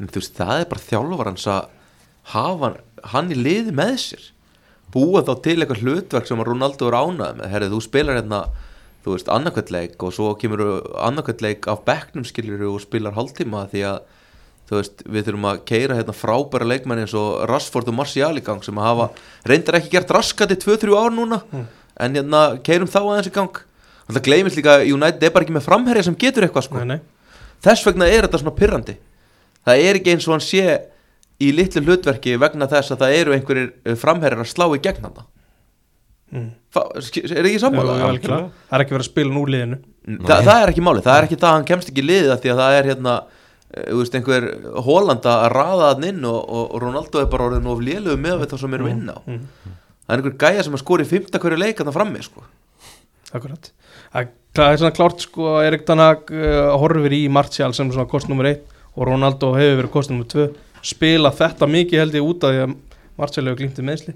[0.00, 1.66] þú veist, það er bara þjálfur hans að
[2.34, 2.70] hafa
[3.12, 4.30] hann, í liði með sér
[4.94, 8.44] búa þá til eitthvað hlutverk sem Ronaldo er ánað með herri, þú spilar hérna
[9.04, 10.62] þú veist, annarkvæmt leik og svo kemur
[10.98, 13.98] annarkvæmt leik af bekknum skilur og spilar hálftíma því að
[14.68, 18.44] þú veist, við þurfum að keira hérna frábæra leikmenn eins og Rashford og Martial í
[18.44, 19.08] gang sem að hafa
[19.48, 21.40] reyndar ekki gert raskat í 2-3 ár núna.
[22.00, 23.64] En hérna keirum þá aðeins í gang.
[24.04, 26.80] Og það gleymist líka að United er bara ekki með framherja sem getur eitthvað sko.
[26.80, 28.96] Nei, nei, þess vegna er þetta svona pyrrandi
[29.64, 30.64] það er ekki eins og hann sé
[31.42, 35.22] í litlu hlutverki vegna þess að það eru einhverjir framherjar að slá í gegn hann
[36.34, 36.50] mm.
[36.74, 37.96] er ekki sammála?
[38.00, 41.16] jú, það er ekki verið að spila úr liðinu Þa, það er ekki máli, það
[41.16, 43.12] er ekki það að hann kemst ekki í liðið af því að það er hérna
[43.16, 43.33] eh,
[43.74, 44.48] þú veist, einhver
[44.86, 48.52] Hólanda að raða hann inn og, og, Ronaldo er bara orðin of lélugu með við
[48.52, 49.40] það sem erum inn á mm.
[50.04, 52.44] það er einhver gæja sem að skori 15 hverju leik að það frammi sko.
[53.34, 53.72] Akkurat
[54.54, 58.28] Það er svona klárt sko að Erik Danak uh, horfir í Martial sem svona kost
[58.30, 58.60] nummer 1
[58.94, 60.46] og Ronaldo hefur verið kost nummer 2
[60.86, 62.76] spila þetta mikið held ég út af því að
[63.18, 64.14] Martial hefur glýmt í meðsli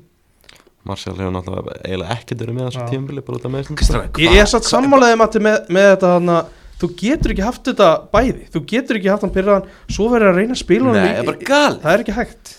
[0.87, 2.87] Martial hefur náttúrulega eiginlega ekkert verið með þessu Já.
[2.93, 6.39] tímabili bara út af með Kristján, Ég er satt sammálaðið með, með þetta hana,
[6.79, 8.47] þú getur ekki haft þetta bæði.
[8.55, 11.29] Þú getur ekki haft hann pyrraðan svo verður að reyna að spila Nei, það er
[11.31, 11.77] bara gal.
[11.83, 12.55] Það er ekki hægt.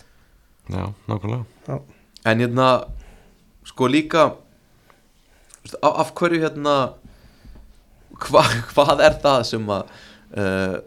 [0.69, 1.79] Já, nákvæmlega.
[2.29, 2.69] En hérna,
[3.67, 4.25] sko líka
[5.81, 6.75] af, af hverju hérna
[8.27, 9.93] hva, hvað er það sem að
[10.39, 10.79] uh,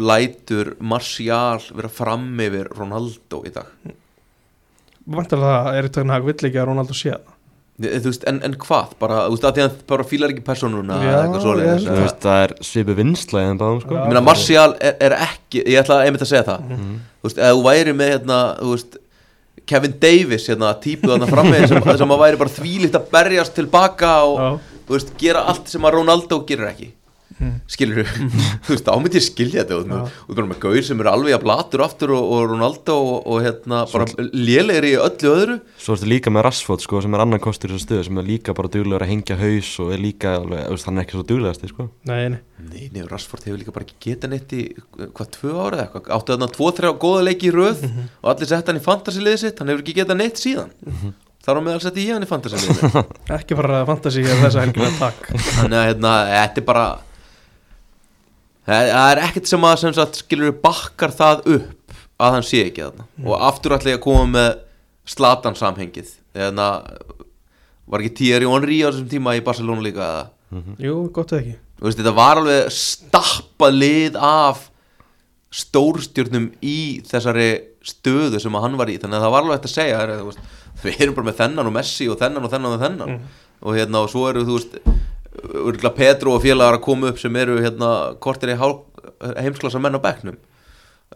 [0.00, 3.68] lætur Martial vera fram yfir Ronaldo í dag?
[5.10, 7.29] Vantarlega að Erik Danak vill ekki að Ronaldo sé þú
[7.80, 10.98] veist, en, en hvað, bara, þú veist, að því að hann bara fílar ekki persónuna
[11.00, 13.96] Já, eða eitthvað svoleiðis Þú veist, það er svipu vinsla en báðum sko.
[13.96, 16.66] Ég meina Martial er, er ekki ég ætla einmitt að segja það.
[16.68, 16.98] Mhm.
[17.20, 19.00] þú veist, eða þú væri með hérna, þú veist
[19.70, 24.14] Kevin Davis, hérna, típuð þarna frammi sem, sem að væri bara þvílíkt að berjast tilbaka
[24.26, 24.80] og, Já.
[24.88, 26.90] þú veist, gera allt sem að Ronaldo gerir ekki
[27.40, 27.54] Mm.
[27.72, 28.04] skilur
[28.66, 31.44] þú veist, ámyndi ég skilja þetta og þú erum með Gaur sem er alveg að
[31.46, 35.56] blatur aftur og, og Ronaldo og, og hérna bara lélegir í öllu öðru.
[35.80, 38.28] Svo ertu líka með Rashford sko sem er annan kostur í þessu stöðu sem er
[38.28, 41.72] líka bara duglegur að hengja haus og er líka alveg, hann er ekki svo duglegasti
[41.72, 41.88] sko.
[42.10, 42.38] Nei, nei.
[42.60, 44.66] Nei, nei, Rashford hefur líka bara ekki getað neitt í
[45.00, 46.12] hvað, tvö ára eða eitthvað?
[46.18, 49.60] Áttu þarna tvo, þrjá góða leiki í röð og allir sett hann í fantasy-liðið sitt?
[49.62, 50.74] Hann hefur ekki getað neitt síðan.
[51.40, 53.14] Þar á meðal setti ég hann í fantasy-liðið.
[53.38, 55.30] Ekki fara að fantasi að þessa helgilega takk.
[55.56, 56.82] Þannig að hérna, þetta er bara
[58.68, 62.84] það er ekkert sem að sem sagt, skilur bakkar það upp að hann sé ekki
[62.84, 63.06] þarna.
[63.24, 64.50] Og aftur ætla ég að koma með
[65.08, 66.12] slatan samhengið.
[66.36, 67.16] Þannig að
[67.90, 70.26] var ekki Thierry Henry á þessum tíma í Barcelona líka eða?
[70.82, 71.56] Jú, gott eða ekki.
[71.80, 74.66] Þú veist, þetta var alveg stappað lið af
[75.60, 77.50] stórstjörnum í þessari
[77.82, 78.98] stöðu sem að hann var í.
[79.00, 80.42] Þannig að það var alveg hægt að segja er, veist,
[80.84, 83.16] við erum bara með þennan og Messi og þennan og þennan og þennan.
[83.60, 84.76] Og hérna og svo eru þú veist
[85.68, 87.90] örgulega Petru og félagar að koma upp sem eru hérna
[88.22, 90.36] kortir í heimsklassa menn á bekknum.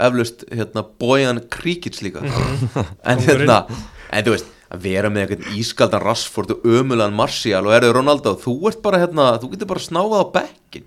[0.04, 2.22] Eflaust hérna Bojan Kríkits líka.
[3.10, 3.64] En hérna
[4.14, 8.32] en þú veist að vera með einhvern ískaldan Rashford og ömulegan Martial og erðu Ronaldo
[8.42, 10.86] þú ert bara hérna, þú getur bara snáfað á bekkin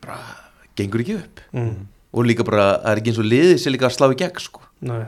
[0.00, 0.18] bara
[0.76, 1.40] gengur ekki upp.
[1.56, 1.86] Mm.
[2.12, 4.40] og líka bara, það er ekki eins og liðið sér líka að slá í gegn
[4.42, 4.62] sko.
[4.88, 5.04] Nei.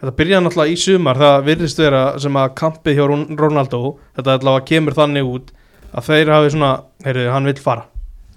[0.00, 3.80] Þetta byrjaði náttúrulega í sumar það virðist vera sem að kampið hjá Ron- Ronaldo
[4.18, 5.52] þetta allavega kemur þannig út
[5.96, 6.72] að þeir hafi svona,
[7.06, 7.86] heyrðu, hann vill fara.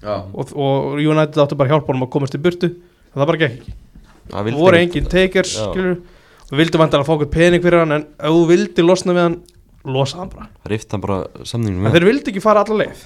[0.00, 2.70] Já, og, og United áttu bara hjálpa honum að komast í burtu
[3.12, 3.74] það bara gekk ekki.
[4.30, 5.96] Það voru engin takers skilur
[6.50, 9.26] og vildu vantar að fá okkur pening fyrir hann en ef þú vildi losna við
[9.26, 9.36] hann
[9.84, 10.48] losa hann bara.
[10.70, 13.04] Rift hann bara samningum en þeir vildi ekki fara alla leið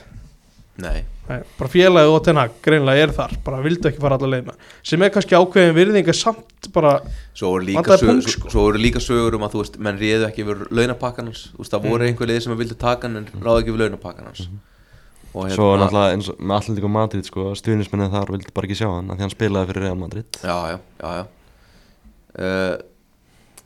[0.83, 1.05] nei.
[1.25, 4.59] Nei, bara félagið og tenna greinlega er þar bara vildu ekki fara alla leið með.
[4.85, 6.99] Sem er kannski ákveðin virðing en samt bara
[7.33, 8.51] Svo voru líka, sög, sko.
[8.53, 11.47] svo voru líka sögur um að þú veist menn réðu ekki yfir launapakkan hans.
[11.55, 13.85] Þú veist það voru einhver liði sem að vildu taka hann en ráðu ekki yfir
[13.87, 14.45] launapakkan hans.
[15.35, 18.77] Og hérna- Svo náttúrulega eins og með Atletico Madrid sko, stuðnismennið þar vildi bara ekki
[18.83, 20.29] sjá hann af því hann spilaði fyrir Real Madrid.
[20.45, 21.25] Já, já, já, já.
[22.35, 22.77] Uh,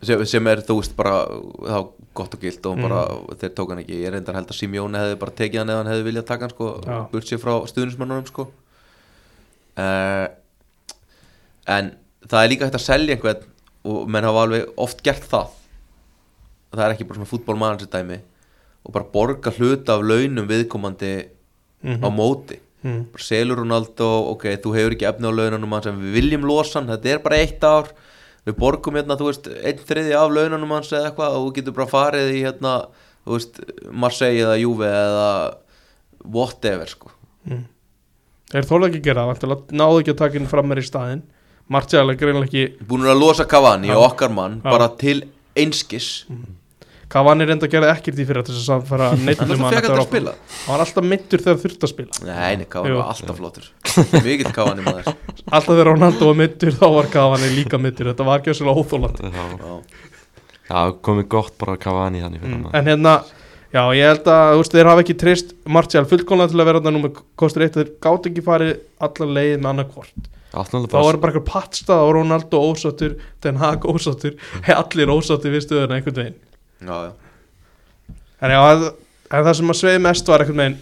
[0.00, 1.80] sem, sem er þú veist bara þá
[2.18, 3.02] gott og gilt og bara
[3.40, 5.90] þeir tók hann ekki, ég reyndar held að Simjóni hefði bara tekið hann eða hann
[5.92, 6.98] hefði viljað taka hann sko, Já.
[7.12, 8.48] burt sér frá stuðnismennunum sko.
[9.78, 10.26] Uh,
[11.70, 11.92] en
[12.26, 13.44] það er líka hægt að selja einhvern
[13.88, 15.52] og menn hafa alveg oft gert það.
[16.74, 18.18] Það er ekki bara svona fútbolmanager dæmi
[18.84, 21.12] og bara borga hluta af launum viðkomandi
[21.84, 22.02] Mhm.
[22.02, 22.58] á móti.
[22.82, 26.88] Mm, selur Ronaldo, ok, þú hefur ekki efni á launanum en við viljum losa hann,
[26.88, 27.88] þetta er bara eitt ár
[28.48, 31.76] við borgum hérna, þú veist, einn þriði af launanum hans eða eitthvað og þú getur
[31.78, 32.74] bara farið í hérna,
[33.24, 33.64] þú veist,
[34.04, 35.32] Marseille eða Juve eða
[36.24, 37.12] whatever, sko.
[37.48, 37.64] Mm.
[38.52, 39.32] þeir þóla ekki að gera það?
[39.32, 41.26] Vantilega náðu ekki að taka inn fram mér í staðinn.
[41.68, 45.20] Martial er greinlega ekki búin að losa Cavani og okkar mann bara til
[45.58, 46.24] einskis.
[47.12, 51.44] Cavani reynda að gera ekkert í fyrir þess að samfara neittnum hann var alltaf mittur
[51.44, 52.22] þegar þurft að spila.
[52.24, 53.68] Nei, Cavani var alltaf flottur
[54.26, 55.10] mikill Cavani maður.
[55.48, 58.80] Alltaf þegar Ronaldo var mittur þá var Cavani líka mittur þetta var ekki að svolítið
[58.84, 59.74] óþólandi Já, Já.
[60.68, 63.14] já komið gott bara Cavani þannig fyrir hann en hérna,
[63.74, 66.82] já ég held að þú veist, þeir hafa ekki treyst Martial fullkomlega til að vera
[66.82, 68.74] þarna númer kostur eitt þeir gátt ekki farið
[69.08, 69.94] alla leið með annað
[70.48, 74.36] Áttunlega þá var bara eitthvað pattstað og Ronaldo ósáttur Ten Hag ósáttur.
[74.80, 76.38] Allir ósáttur við stöðuna einhvern veginn.
[76.80, 78.14] Já, já.
[78.40, 78.86] En já, að-
[79.28, 80.78] en það sem að sveið mest var einhvern veginn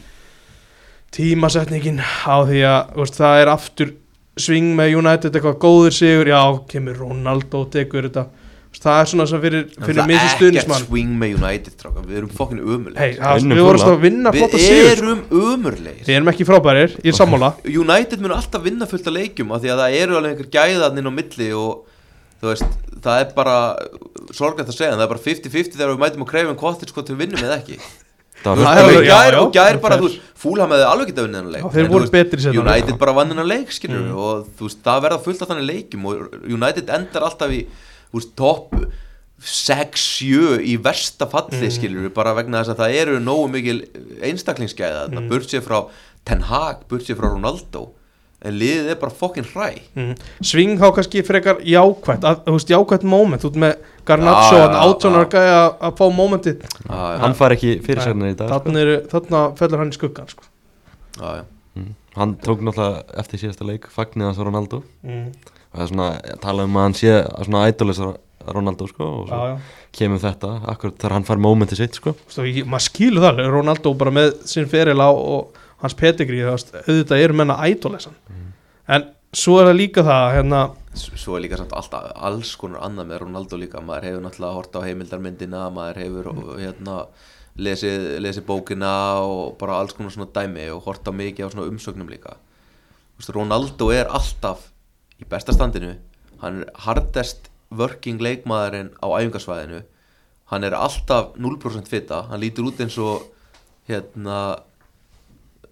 [1.14, 3.92] tímasetningin á því að veist, það er aftur
[4.36, 6.40] sving með United eitthvað góður sigur, já,
[6.70, 8.26] kemur Ronaldo og tekur þetta.
[8.76, 11.72] Það er svona sem fyrir, En fyrir það mér er sem ekkert swing með United
[11.72, 12.02] strákar.
[12.04, 14.96] við erum fokkin umuleg hey, það, við vorum að vinna flotta við sigur sko.
[14.98, 17.50] erum umurlegir við erum ekki frábærir, ég er sammála.
[17.64, 21.08] United mun alltaf vinna fullt af leikjum af því að það eru alveg einhver gæðarnir
[21.08, 21.88] á milli og
[22.44, 23.56] veist, það er bara
[24.36, 27.14] sorgætt að segja, en það er bara 50-50 þegar við mætum og krefum hvort hvort
[27.14, 27.80] við vinnum eða ekki
[28.44, 29.96] Er og það bara,
[30.36, 32.58] Fúlham hefði alveg getað unnið hennar leik Já, þeir voru betri leik.
[32.60, 34.12] United bara vann hennar leik, Mm.
[34.16, 36.14] og þú veist, það verða fullt af þannig leikjum og
[36.46, 37.66] United endar alltaf í
[38.36, 38.74] topp
[39.40, 41.70] 6-7 í versta falli, Mm.
[41.72, 43.80] skilur bara vegna þess að það eru nógu mikil
[44.22, 45.28] einstaklingsgæða Mm.
[45.28, 45.88] burt sér frá
[46.24, 47.90] Ten Hag, burt sér frá Ronaldo
[48.44, 50.10] en liðið er bara fokkin hræ mm.
[50.44, 55.30] sving þá kannski frekar jákvætt að, þú veist, jákvætt moment út með Garnaccio, átjónar já.
[55.32, 56.04] gæja að- að fá
[56.86, 58.58] já, Hann fær ekki fyrirsæðinni í dag sko.
[58.58, 60.44] þarna, eru, þarna fellur hann í skuggan sko.
[61.16, 61.44] já, já.
[61.76, 61.94] Mm.
[62.16, 65.26] Hann tók náttúrulega eftir síðasta leik fagnir hans á Ronaldo mm.
[65.72, 69.42] og það er svona, tala um að hann sé svona ædolist Ronaldo sko og svo
[69.50, 69.58] já.
[69.96, 73.46] kemur þetta akkurat þegar hann fær mómenti sitt sko Þú veist, ég- maður skilur það
[73.50, 78.16] Ronaldo bara með sinn feril á og hans pedigrí auðvitað eru menna ædolesan
[78.86, 83.08] en svo er það líka það hérna, Svo er líka samt alltaf alls konar annað
[83.10, 83.82] með Ronaldo líka.
[83.84, 86.94] Maður hefur náttúrulega hort á heimildarmyndina maður hefur hérna
[87.60, 91.66] lesið, lesið bókina og bara alls konar svona dæmi og hort á mikið á svona
[91.68, 92.38] umsögnum líka.
[92.38, 94.70] Þú veist, Ronaldo er alltaf
[95.20, 95.98] í besta standinu.
[96.40, 99.82] Hann er hardest working leikmaðurinn á æfingarsvæðinu
[100.52, 103.24] hann er alltaf 0% fitta hann lítur út eins og
[103.90, 104.58] hérna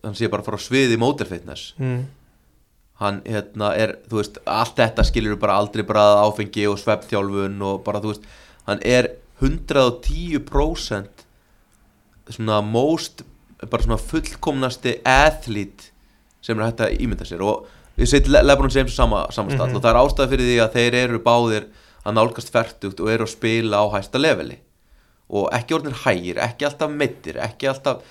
[0.04, 1.72] hann sé bara frá sviði motor fitness.
[1.80, 2.04] Mm,
[3.00, 7.82] hann hérna er, þú veist, allt þetta skilur bara aldrei bara áfengi og sveppþjálfun og
[7.86, 8.26] bara, þú veist,
[8.68, 9.08] hann er
[9.42, 11.24] 110%
[12.30, 13.22] svona most,
[13.70, 15.90] bara svona fullkomnasti athlete
[16.44, 17.42] sem er hægt að ímynda sér.
[17.44, 17.66] Og
[18.08, 19.76] seti Le- Lebron James sama, sama stall Mhm.
[19.76, 21.64] og það er ástæða fyrir því að þeir eru báðir
[22.04, 24.58] að nálgast færtugt og eru að spila á hæsta leveli.
[25.30, 28.02] Og ekki orðin hægir, ekki alltaf meittir ekki alltaf,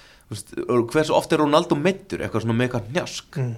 [0.91, 3.55] hversu oft er Ronaldo meittur, eitthvað svona með eitthvað njask mm.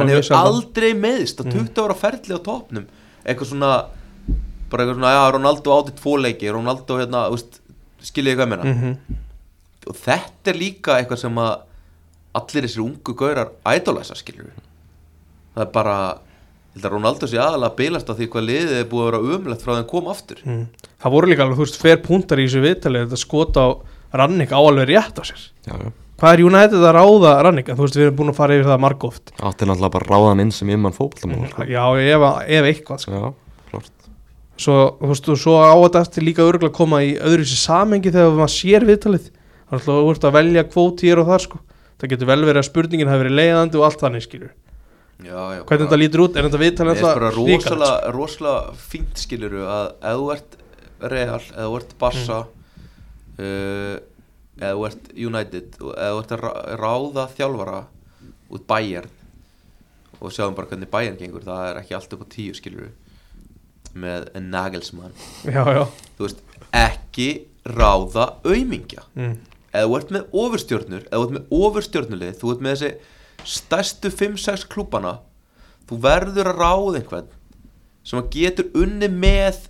[0.00, 2.88] hann hefur aldrei meðist á 20 ára ferli á topnum
[3.24, 3.72] eitthvað svona
[4.68, 7.64] bara eitthvað svona, já, Ronaldo átti tvo leiki Ronaldo, hérna, þú veist
[8.10, 8.74] skiljið hvað meina?
[8.74, 9.24] Mm
[9.88, 11.52] og þetta er líka eitthvað sem að
[12.38, 14.50] allir þessir ungu gaurar ædólæsa skilur
[15.54, 15.98] það er bara
[16.78, 19.62] að Ronaldo sé aðalega að bilast á því hvað liðið er búið að vera umlegt
[19.64, 20.42] frá þeim kom aftur.
[20.44, 20.60] Mm.
[21.02, 23.68] Það voru líka alveg, þú veist, fer púntar í þessu viðtalið þetta skota á
[24.14, 25.42] Rannik á alveg rétt á sér.
[25.68, 25.90] Já, já.
[26.18, 27.68] Hvað er United að ráða Rannik?
[27.70, 29.32] Þú veist, við erum búin að fara yfir það margóft.
[29.38, 31.66] Átti náttúrulega bara ráðan inn sem yfir fótboltamann sko.
[31.68, 32.26] Já, ef,
[32.58, 33.14] ef eitthvað sko.
[33.14, 33.94] Já, klart.
[34.58, 37.62] Svo, þú veist, og svo á þetta eftir líka örgulega að koma í öðru sér
[37.62, 39.28] samengi þegar maður sér viðtalið.
[39.68, 41.60] Þannig að þú ert að velja kvót hér og þar sko.
[41.98, 44.52] Það getur vel verið að spurningin hafi verið leiðandi og allt þannig skilur
[45.18, 48.76] já, já, Hvernig þetta lítur út, er þetta viðtalið Mér finnst bara alltaf rosalega, rosalega
[48.92, 50.56] fínt skiluru að ef þú ert
[50.98, 52.38] Real, ef þú ert Barca
[53.38, 53.98] uh,
[54.58, 57.82] ef þú ert United ef þú ert að rá- ráða þjálfara
[58.54, 59.12] út Bayern
[60.18, 62.88] og sjáum bara hvernig Bayern gengur það er ekki allt upp á tíu skiluru
[63.98, 65.14] með Nagelsmann.
[65.46, 65.84] Já, já
[66.18, 66.42] þú veist,
[66.76, 67.28] ekki
[67.68, 69.36] ráða aumingja mm.
[69.72, 74.10] ef þú ert með ofurstjörnur ef þú ert með ofurstjörnulið þú ert með þessi stærstu
[74.12, 75.18] 5-6 klúbana
[75.88, 77.30] þú verður að ráða einhvern
[78.08, 79.66] sem að getur unni með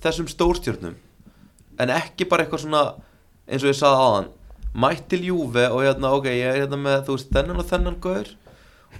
[0.00, 0.96] þessum stórstjörnum
[1.80, 2.82] en ekki bara eitthvað svona
[3.50, 4.28] eins og ég saði aðan
[4.84, 7.96] mætt til Júve og hérna ok ég er hérna með þú veist þennan og þennan
[8.04, 8.28] gaur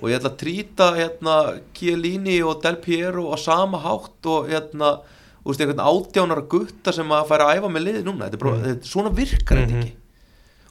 [0.01, 1.35] og ég ætla að trýta hérna
[1.77, 4.97] Chiellini og Del Piero á sama hátt og hérna
[5.45, 8.27] þú veist einhvern átjánar gutta sem að færa að æfa með liði núna.
[8.29, 9.81] Þetta er, bara, þetta, svona virkar þetta Mhm.
[9.81, 9.95] ekki.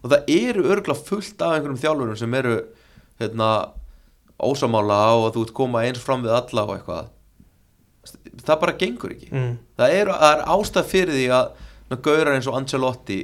[0.04, 2.54] Og það eru örgulega fullt af einhverjum þjálfurum sem eru
[3.20, 3.48] hérna
[4.40, 7.10] ósamála og þú ert koma eins fram við alla og eitthvað.
[8.46, 9.32] Það bara gengur ekki.
[9.34, 9.58] Mm.
[9.78, 11.50] það er, er ástæð fyrir því að
[11.90, 13.20] ná, gaurar eins og Ancelotti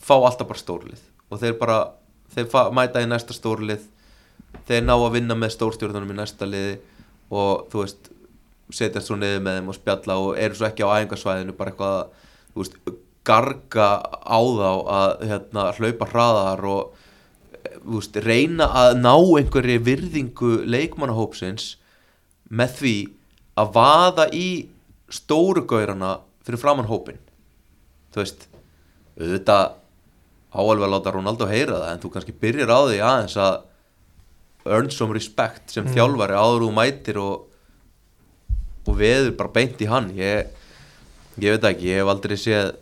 [0.00, 1.02] fá alltaf bara stórlið.
[1.28, 1.78] Og þeir bara
[2.34, 3.84] þeir mæta í næsta stórlið.
[4.68, 6.78] Þeir ná að vinna með stórstjórnunum í næsta liði.
[7.28, 8.08] Og þú veist
[8.74, 11.94] setjast svo niður með þeim og spjalla og eru svo ekki á æfingasvæðinu bara eitthvað
[11.98, 12.80] að, þú veist,
[13.28, 13.88] garga
[14.24, 17.04] á þá að hérna, hlaupa hraðar og
[17.84, 21.74] veist, reyna að ná einhverju virðingu leikmannahópsins
[22.48, 22.96] með því
[23.58, 24.48] að vaða í
[25.12, 27.20] stóru gaurana fyrir framann hópin
[28.14, 28.48] þú veist
[29.18, 29.76] auðvitað
[30.48, 33.56] áalveg að láta Ronaldo heyra það en þú kannski byrjar á því aðeins að
[34.68, 37.46] earn some respect sem þjálfari áður þú mætir og,
[38.88, 40.10] og veður bara beint í hann.
[40.16, 40.50] Ég,
[41.40, 42.74] ég veit ekki, ég hef aldrei séð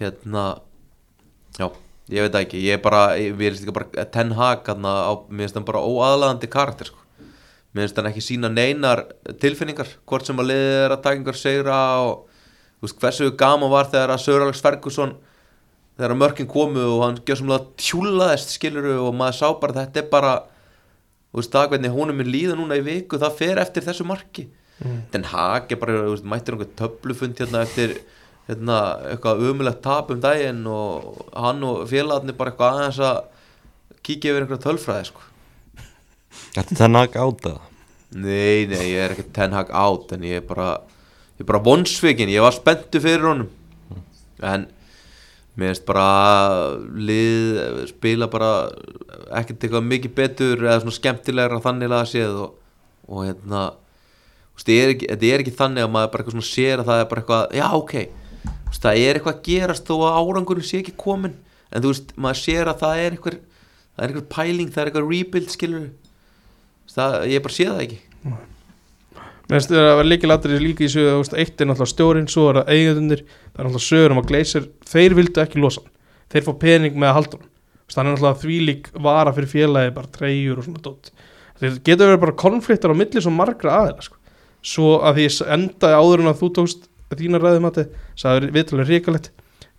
[0.00, 0.44] hérna
[1.58, 1.68] já,
[2.12, 5.46] ég veit ekki, ég er bara ég veist ekki bara Ten Hag hana, á, mér
[5.46, 7.00] finnst hann bara óaðlaðandi karakter sko.
[7.72, 9.04] mér finnst hann ekki sína neinar
[9.40, 12.33] tilfinningar, hvort sem að liðið er að taka einhver segra og
[12.84, 15.14] veist, hversu gaman var þegar að Sör Alex Ferguson
[15.98, 20.02] þegar að mörkin komu og hann gjör að tjúlaðist skiluru og maður sá bara þetta
[20.02, 20.34] er bara
[21.34, 24.48] veist það hvernig honum er líða núna í viku það fer eftir þessu marki
[24.82, 25.02] Mm.
[25.12, 27.94] Den er bara, veist, mættir einhver töflufund hérna eftir
[28.48, 28.78] hérna,
[29.12, 33.20] eitthvað umulegt tap um daginn og hann og félagarnir bara eitthvað aðeins að
[34.04, 35.22] kíkja yfir einhverja tölfræði sko.
[36.56, 37.70] Þetta er það naka át eða?
[38.14, 40.68] Nei, nei, ég er ekki Ten Hag out en ég er bara,
[41.34, 43.50] ég er bara vonsvikin, ég var spenntu fyrir honum.
[44.42, 44.66] En
[45.54, 48.50] mér finnst bara lið spila bara
[49.38, 52.56] ekkert eitthvað mikið betur eða svona skemmtilegra þannig að séð og,
[53.06, 53.62] og hérna
[54.66, 57.08] ég er þetta er ekki þannig að maður bara eitthvað svona sér að það er
[57.10, 60.96] bara eitthvað, já ok veist, það er eitthvað að gerast þó að árangurinn sé ekki
[61.04, 61.36] komin
[61.70, 63.38] en þú veist, maður sér að það er eitthvað
[63.94, 65.86] það er eitthvað pæling, það er eitthvað rebuild skilur
[66.94, 68.00] það, ég bara sé það ekki
[69.50, 73.24] það að vera líkilatri líka í veist, Eitt er náttúrulega stjórinn, svo er það eigendunir
[73.26, 75.92] Það er náttúrulega sögur um að Gleisir Þeir vildu ekki losa hann.
[76.32, 77.50] Þeir fá pening með að halda hann
[77.94, 81.12] Hann er náttúrulega þvílík vara fyrir félagi Bara treyjur og svona dótt
[81.60, 84.16] Þeir getur verið bara konfliktar á milli svo margra aðeila sko.
[84.64, 87.82] Svo að því endaði áður en að þú tókst þína ræðum að
[88.18, 89.28] það er viðtalið ríkalegt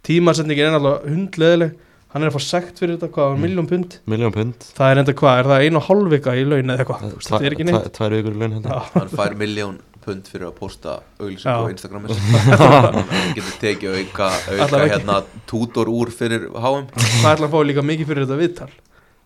[0.05, 1.73] Tímasendingin er náttúrulega hundleðileg
[2.15, 3.41] Hann er að fá sekt fyrir þetta, hvað, mm.
[3.43, 3.95] miljón pund?
[4.07, 4.69] Miljón pund.
[4.77, 7.01] Það er enda hvað, er það einu og hálf vika í laun eða eitthvað?
[7.25, 7.89] Þetta er ekki neitt.
[7.97, 9.75] Tvær vikur í laun hérna hann fær miljón
[10.05, 11.59] pund fyrir að posta auglýsingu Já.
[11.59, 17.55] á Instagram hann getur tekið auka, auka hérna tútor úr fyrir HM Það ætla að
[17.55, 18.69] fá líka mikið fyrir þetta viðtal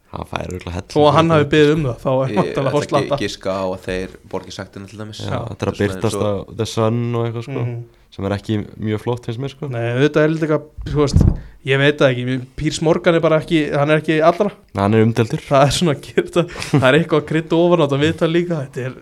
[0.10, 3.00] Það fær auðvitað Þó að hann hafi beðið um það Þá er ég ætla slatta
[3.04, 5.19] ekki giska á að þeir borgi sektina til dæmis.
[5.22, 7.84] Já, þetta er að byrtast og- á The Sun og eitthvað sko Mhm.
[8.10, 9.69] sem er ekki mjög flott finnst mér sko.
[9.69, 11.22] Nei, þetta er líka þú veist,
[11.65, 14.50] Ég veit það ekki, Pírs Morgan er bara ekki Hann er ekki allra.
[14.74, 17.86] Nei, Hann er umdeldur Það er svona þetta Það er eitthvað að krytta ofan á
[17.86, 18.93] þetta viðtal líka Þetta er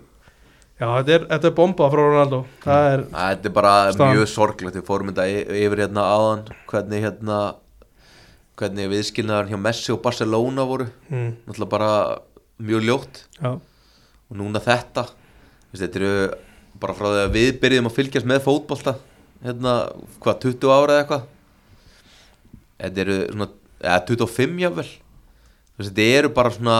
[0.78, 2.44] Já, þetta er, þetta er bomba frá Ronaldo.
[2.62, 4.12] Það er Æ, Þetta er bara Staðan.
[4.14, 5.24] mjög sorglegt við fórum þetta
[5.64, 7.38] yfir hérna áðan hvernig hérna
[8.58, 10.88] hvernig viðskilnaðar hjá Messi og Barcelona voru.
[11.08, 11.90] Mm, náttúrulega bara
[12.58, 13.22] mjög ljótt.
[13.38, 13.52] Já,
[14.28, 15.06] og núna þetta
[15.68, 16.12] Vist, þetta eru
[16.80, 18.94] bara frá því að við byrjum að fylgjast með fótbolta
[19.44, 19.74] hérna,
[20.22, 21.26] hvað, 20 ára eða eitthvað?
[22.78, 26.78] Þetta eru svona eða 25 jáfnvel veist, þetta eru bara svona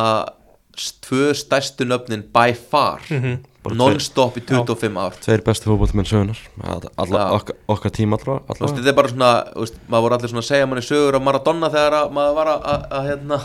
[1.05, 3.03] tvö stærstu nöfnin by far.
[3.11, 3.39] Mhm.
[3.58, 5.17] Bara non-stop í 25 ár.
[5.23, 10.19] Tveir bestu fótboltmenn sögunar okkar, okkar tíma allra, þetta er bara svona, veist, maður voru
[10.19, 13.09] allir svona að segja manni sögur á Maradona þegar að maður var að, að, að
[13.09, 13.41] hérna,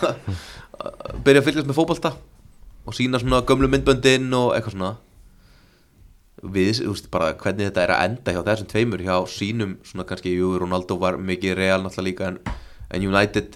[0.84, 2.14] að byrja að fylgjast með fótbolta
[2.84, 4.94] og sína svona gömlu myndböndin og eitthvað svona.
[6.44, 10.06] Við, þú veist, bara hvernig þetta er að enda hjá þessum tveimur hjá sínum svona
[10.08, 12.40] kannski, jú, Ronaldo var mikið real náttúrulega líka en,
[12.92, 13.56] en United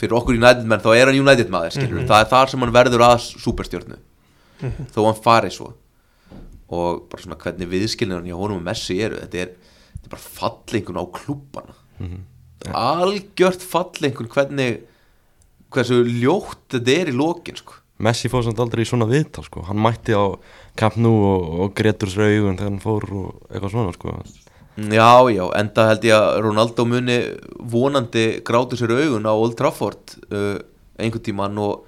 [0.00, 2.74] fyrir okkur United menn þá er hann United maður, skilur það er þar sem hann
[2.74, 4.00] verður að superstjórnu
[4.94, 5.72] þó hann fari svo
[6.72, 9.50] og bara svona hvernig viðskilnir hjá honum og Messi eru, þetta er,
[9.92, 11.74] þetta er bara fallengun á klúbbana
[12.72, 14.82] algjört fallengun hvernig
[15.72, 17.78] hversu ljótt þetta er í lokin sko.
[18.02, 19.62] Messi fór samt aldrei í svona viðtal sko.
[19.68, 20.34] hann mætti á
[20.76, 24.16] Camp Nou og, og gretur sér augun þegar hann fór og eitthvað svona sko.
[24.76, 27.18] já, já, enda held ég að Ronaldo muni
[27.58, 30.58] vonandi grátu sér augun á Old Trafford uh,
[30.98, 31.86] einhvern tímann og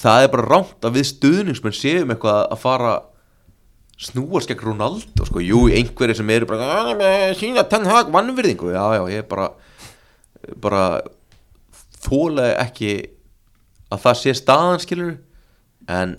[0.00, 2.94] það er bara rámt að við stuðningsmenn séum eitthvað að fara
[4.04, 8.72] snúast gegn Ronaldo sko, jú, einhverjir sem eru bara "Ah, með sína Ten Hag vannvirðingu
[8.74, 9.50] já, já, ég er bara
[10.60, 11.00] bara
[12.04, 12.90] þóla ekki
[13.94, 15.12] að það sé staðan skilur
[15.88, 16.16] en,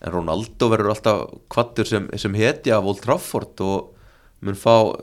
[0.00, 1.20] en Ronaldo verður alltaf
[1.52, 3.92] kvattur sem, sem hetja af Old Trafford og
[4.44, 4.96] mun fá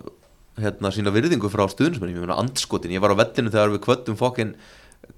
[0.60, 4.18] hérna sína virðingu frá stuðnismenn ég meina andskotin, ég var á vellinu þegar við kvöttum
[4.20, 4.56] fokkin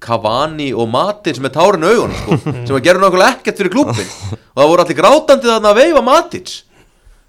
[0.04, 4.58] Cavani og Matic með tárin augun sko, sem að gera nákvæmlega ekkert fyrir klúbbin og
[4.58, 6.52] það voru allir grátandi þarna að veifa Matic.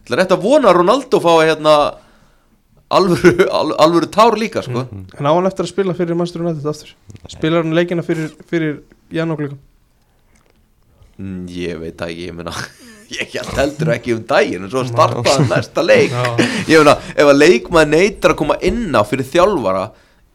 [0.05, 1.75] Það er rétt að vona að Ronaldo fái hérna
[2.95, 4.83] alvöru, al, alvöru tár líka sko.
[5.17, 6.91] En á hann eftir að spila fyrir Manchester United aftur?
[7.31, 8.81] Spilar hann leikina fyrir, fyrir
[9.13, 9.61] janúklíkum
[11.15, 12.51] Mm, Ég veit að ég meina
[13.15, 16.11] Ég held heldur ekki um daginn en svo startaði næsta leik.
[16.67, 19.83] Ég meina, ef að leikmaður neytar að koma inn á fyrir þjálfara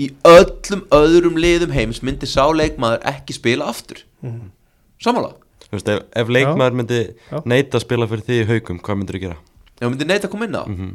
[0.01, 4.03] í öllum öðrum liðum heims myndi sá leikmaður ekki spila aftur.
[5.01, 5.37] Samanlega
[5.71, 6.97] Þú veist, ef, ef leikmaður myndi
[7.31, 7.37] Já.
[7.47, 9.37] neita að spila fyrir því í haugum hvað myndir þú gera?
[9.79, 10.65] Ef myndi neyta að koma inn á?
[10.67, 10.91] Mm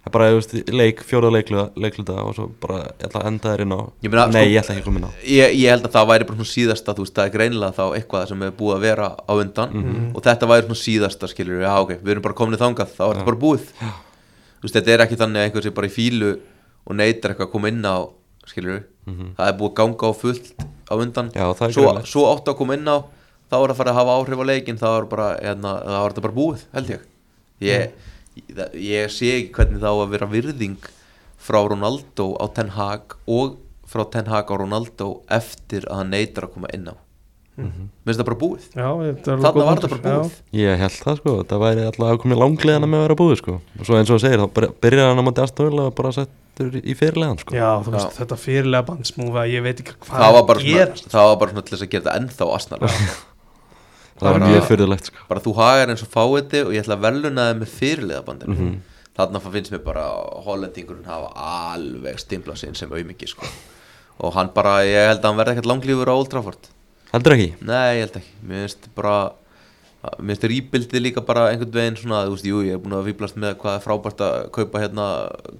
[0.00, 3.50] Það er bara, þú veist, leik, fjóra leikluta, og svo bara, ég ætla að enda
[3.52, 5.10] þér inn á Ég meina, Nei, sko- ég ætla ekki að koma inn á.
[5.28, 7.84] ég, ég held að það væri bara svona síðasta þú veist, það er greinilega þá
[7.98, 9.74] eitthvað sem er búið að vera á undan.
[10.16, 13.04] Og þetta væri svona síðasta skilur já ok, við erum bara komin í þangað þá
[13.04, 13.66] er þetta bara búið.
[13.76, 16.32] Þú veist, þetta er ekki þannig að einhver sem bara í fílu
[16.86, 17.96] og neytar eitthvað að koma inn á
[18.50, 18.82] skilur
[19.36, 20.52] það er búið að ganga á fullt
[20.90, 21.30] á undan.
[21.34, 22.96] Já, það svo, svo áttu að koma inn á
[23.50, 26.12] þá er að fara að hafa áhrif á leikin þá er, bara, hérna, þá er
[26.12, 27.04] þetta bara búið, held ég.
[27.60, 27.92] Ég,
[28.38, 30.90] ég, ég sé ekki hvernig það á að vera virðing
[31.40, 33.58] frá Ronaldo á Ten Hag og
[33.90, 36.94] frá Ten Hag á Ronaldo eftir að hann neytar að koma inn á
[37.60, 38.64] mér finnst það bara búið.
[38.74, 38.88] Já,
[39.24, 40.34] þarna var þetta bara búið.
[40.60, 43.54] Ég held það, sko, það væri alltaf að koma langleðana með að vera búið, sko.
[43.80, 46.12] Og svo eins og þú segir, þá byrja- byrjar hann á móti aðstofil og bara
[46.12, 47.54] settur í fyrirlegan, sko.
[47.54, 48.18] Já, þú veist, Já.
[48.24, 51.64] þetta fyrirlega bandsmúfa Ég veit ekki hvað það var bara svona, það var bara svona
[51.66, 52.80] til þess að gera þetta ennþá asnar
[54.20, 55.16] Það var mjög fyrirlegt, sko.
[55.30, 57.44] bara þú hagar eins og fáiði og ég ætla að veluna
[58.50, 58.80] Mhm.
[59.16, 61.32] þarna finnst mér bara að hollendingurinn hafa
[61.72, 63.46] alveg stimplað sinn sem aumingi sko.
[64.20, 66.68] og hann bara, ég held að hann verði ekkert langlífur á Old Trafford
[67.10, 67.48] Heldur ekki?
[67.66, 69.14] Nei, ég held ekki, mér finnst bara
[70.22, 73.08] mér finnst rýpildið líka bara einhvern veginn svona, þú veist, jú, ég er búin að
[73.10, 75.06] fýblast með hvað er frábært að kaupa hérna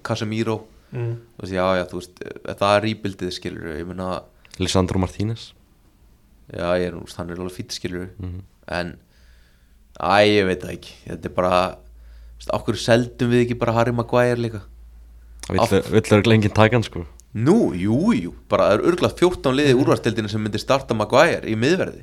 [0.06, 0.60] Casemiro,
[0.94, 1.10] mm.
[1.36, 2.22] þú veist, já, já, þú veist
[2.62, 4.08] það er rýpildið, skilur, ég meina
[4.62, 5.50] Lisandro Martínez?
[6.54, 8.40] Já, ég er nú, hann er alveg fýtt, skilur Mhm.
[8.70, 8.96] en,
[10.00, 10.94] æ, ég veit það ekki.
[11.10, 11.60] Þetta er bara,
[12.38, 14.62] þú veist, okkur seldum við ekki bara Harry Maguire líka?
[15.50, 19.74] Vill það enginn taka hann, sko Nú, jú, jú, bara það er örglað 14 liði
[19.78, 22.02] úrvarstildinu sem myndir starta Maguire í miðverði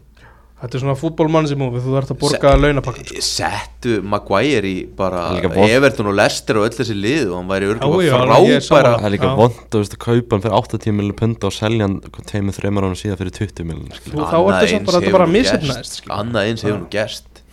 [0.58, 5.26] Þetta er svona fútbólmann sem múfi Þú þarf að borga launapakkan Settu Maguire í bara
[5.36, 5.74] er.
[5.76, 8.94] Everton og Leicester og öll þessi lið og hann væri örglað er frábæra.
[8.98, 12.00] Það er líka vond, að kaupa hann fyrir 80 miljonir pund og selja hann
[12.32, 15.94] tveimur, þreimur ánum síðan fyrir 20 miljonir, Þú- skilja þá er þetta bara- bara gerst.
[16.00, 16.16] skilur.
[16.18, 17.44] Annað eins hefur nú gerst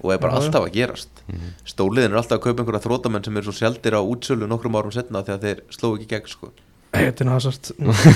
[0.00, 1.48] og er bara alltaf að gerast Mhm.
[1.66, 4.92] Stórliðin er alltaf að kaupa einhverja þrótamenn sem eru svo sjaldir á útsölu nokkrum árum
[4.94, 6.50] setna þegar þeir slóu ekki gegn sko.
[6.96, 7.70] Heitin Hazard.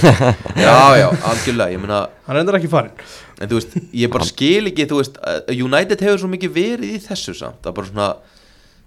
[0.65, 2.93] Já, já, algjörlega, ég meina Hann er endur ekki farin
[3.41, 5.19] En þú veist, ég bara skil ekki, þú veist,
[5.55, 8.09] United hefur svo mikið verið í þessu samt, það er bara svona,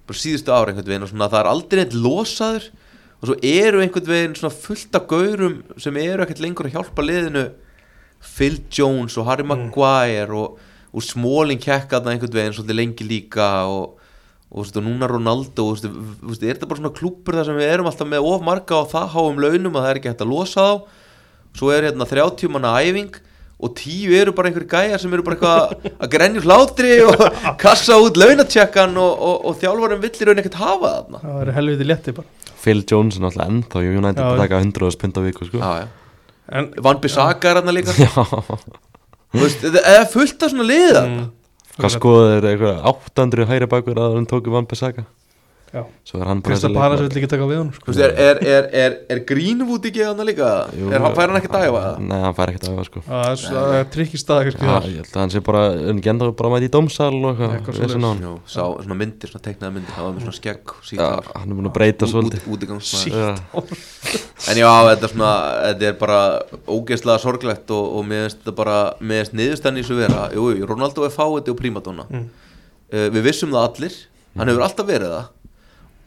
[0.09, 2.67] bara síðustu ára einhvern veginn og svona, það er aldrei neitt losaður
[3.23, 7.05] og svo eru einhvern veginn svona fullt af gaurum sem eru ekkert lengur að hjálpa
[7.07, 7.47] liðinu.
[8.23, 10.61] Phil Jones og Harry Maguire og,
[10.93, 13.97] og Smalling kekkaðna einhvern veginn svolítið lengi líka og,
[14.54, 15.86] og, þú veist, og núna Ronaldo, þú veist,
[16.22, 18.78] þú veist, er þetta bara svona klúpur þar sem við erum alltaf með of marga
[18.78, 20.76] á það háum launum að það er ekki hægt að losa þá.
[21.58, 23.18] Svo er hérna 30 manna æfing
[23.64, 27.22] og tíu eru bara einhverjir gæjar sem eru bara eitthvað að grenju hlátri og
[27.64, 31.22] kassa út launatjekkan og, og, og þjálfarum villir raun ekkert hafa þarna.
[31.26, 32.28] Það er helviti létti bara.
[32.64, 35.62] Phil Jones er náttúrulega ennþá í United Já, að taka 100 pund á viku sko.
[35.62, 35.88] Já, já.
[36.60, 37.93] En Van Bissaka er hann líka.
[38.04, 38.10] Já.
[39.34, 41.24] Þú veist, það er fullt af svona liða Mm.
[41.74, 45.07] Hvað skoðið er eitthvað 800 hæri bakur að hann tóku Van Bissaka
[45.74, 45.82] Já.
[46.05, 47.09] Svo er hann bara Krista þessi Palas leikmaður.
[47.09, 47.93] vill ekki taka við honum Þú sko.
[48.05, 50.49] er, er, er, er, er Greenwood ekki hann líka?
[50.78, 51.82] Jú, er, hann fær hann ekki dæfa?
[51.97, 53.01] Nei, hann fær ekkert að æfa sko.
[53.07, 54.86] Það er svo- það er trikki stað kannski Já, þar.
[54.91, 57.41] ég held að hann sé bara, en ekki enda bara að mæta í dómsal og
[57.47, 58.97] Eitthvað hann.
[59.01, 60.76] Myndir, svona teiknaða myndir hann var með svona skegg
[61.34, 62.45] hann er búin að breyta svolítið.
[63.09, 63.34] Já,
[64.51, 65.32] En já, þetta er svona,
[65.71, 66.17] þetta er bara
[66.67, 70.47] ógeðslega sorglegt og, og mér finnst þetta bara, mér finnst niðurstæðan í þessu vera Jú,
[70.69, 72.05] Ronaldo er fáið og prímadonna.
[72.11, 72.26] Mm.
[72.93, 73.95] uh, Við vissum það allir,
[74.38, 75.32] hann hefur alltaf verið það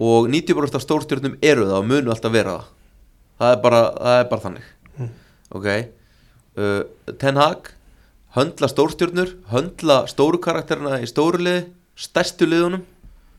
[0.03, 2.67] Og 90% af stórstjórnum eru það og munu alltaf vera það.
[3.37, 4.69] Það er bara, það er bara þannig.
[4.97, 5.15] Mm.
[5.57, 5.71] Ok.
[6.57, 7.73] Uh, Ten Hag,
[8.37, 11.67] höndla stórstjórnur, höndla stóru karakterina í stóru liði
[11.97, 12.83] Stærstu liðunum,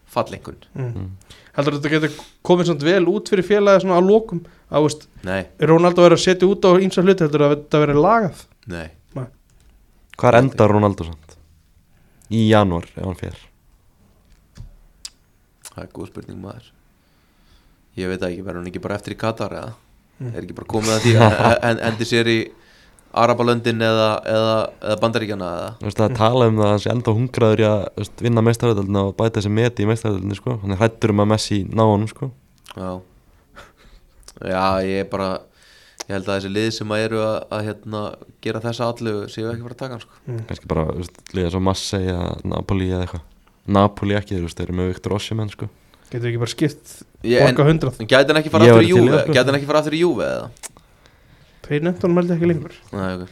[0.09, 1.09] fallengun mm.
[1.57, 2.13] heldur þetta getur
[2.47, 4.39] komið svona vel út fyrir félagi svona að lokum?
[4.73, 7.99] Að veist, Nei, Ronaldo verið að setja út á ímsa hluti heldur að þetta verið
[8.01, 8.41] lagað?
[8.73, 8.87] Nei.
[10.17, 11.37] Hvað er enda Ronaldo samt?
[12.33, 13.37] Í janúar, ef hann fer
[15.77, 16.69] Það er góð spurning maður.
[17.97, 19.73] Ég veit ekki, verður hann ekki bara eftir í Katar eða?
[20.17, 20.31] Mm.
[20.31, 21.35] Er ekki bara komið að því en,
[21.69, 22.37] en, endi sér í
[23.17, 25.69] Arabalöndin eða, eða, eða Bandaríkjana eða?
[25.77, 28.45] Þú veist það að tala um það að hann sé enda hungraður í að vinna
[28.47, 30.57] meistaröldina og bæta þessi meti í meistaröldinni sko.
[30.63, 32.31] Hann er hættur um að Messi ná honum sko.
[32.73, 32.89] Já.
[34.41, 35.29] Já, ég er bara
[36.07, 38.01] Ég held að þessi lið sem að eru að, að hérna,
[38.45, 40.19] gera þessa allu séu ekki fara að taka hann sko.
[40.47, 43.25] Kannski bara, þú veist, liða svo Marseille eða Napoli eða eitthvað
[43.67, 45.67] Napoli ekki, þú veist, þeir eru með Viktor Osimhen sko.
[46.11, 46.93] Getur ekki bara skipt
[47.27, 47.97] Ég- borga hundrað?
[48.07, 49.33] gæti hann ekki fara Ég aftur væri í til í Júve það.
[49.35, 50.47] Gæti hann ekki fara aftur í Júve eða?
[51.67, 52.77] Þeir nefndan meldi ekki lengur.
[52.93, 53.27] Nei, ok.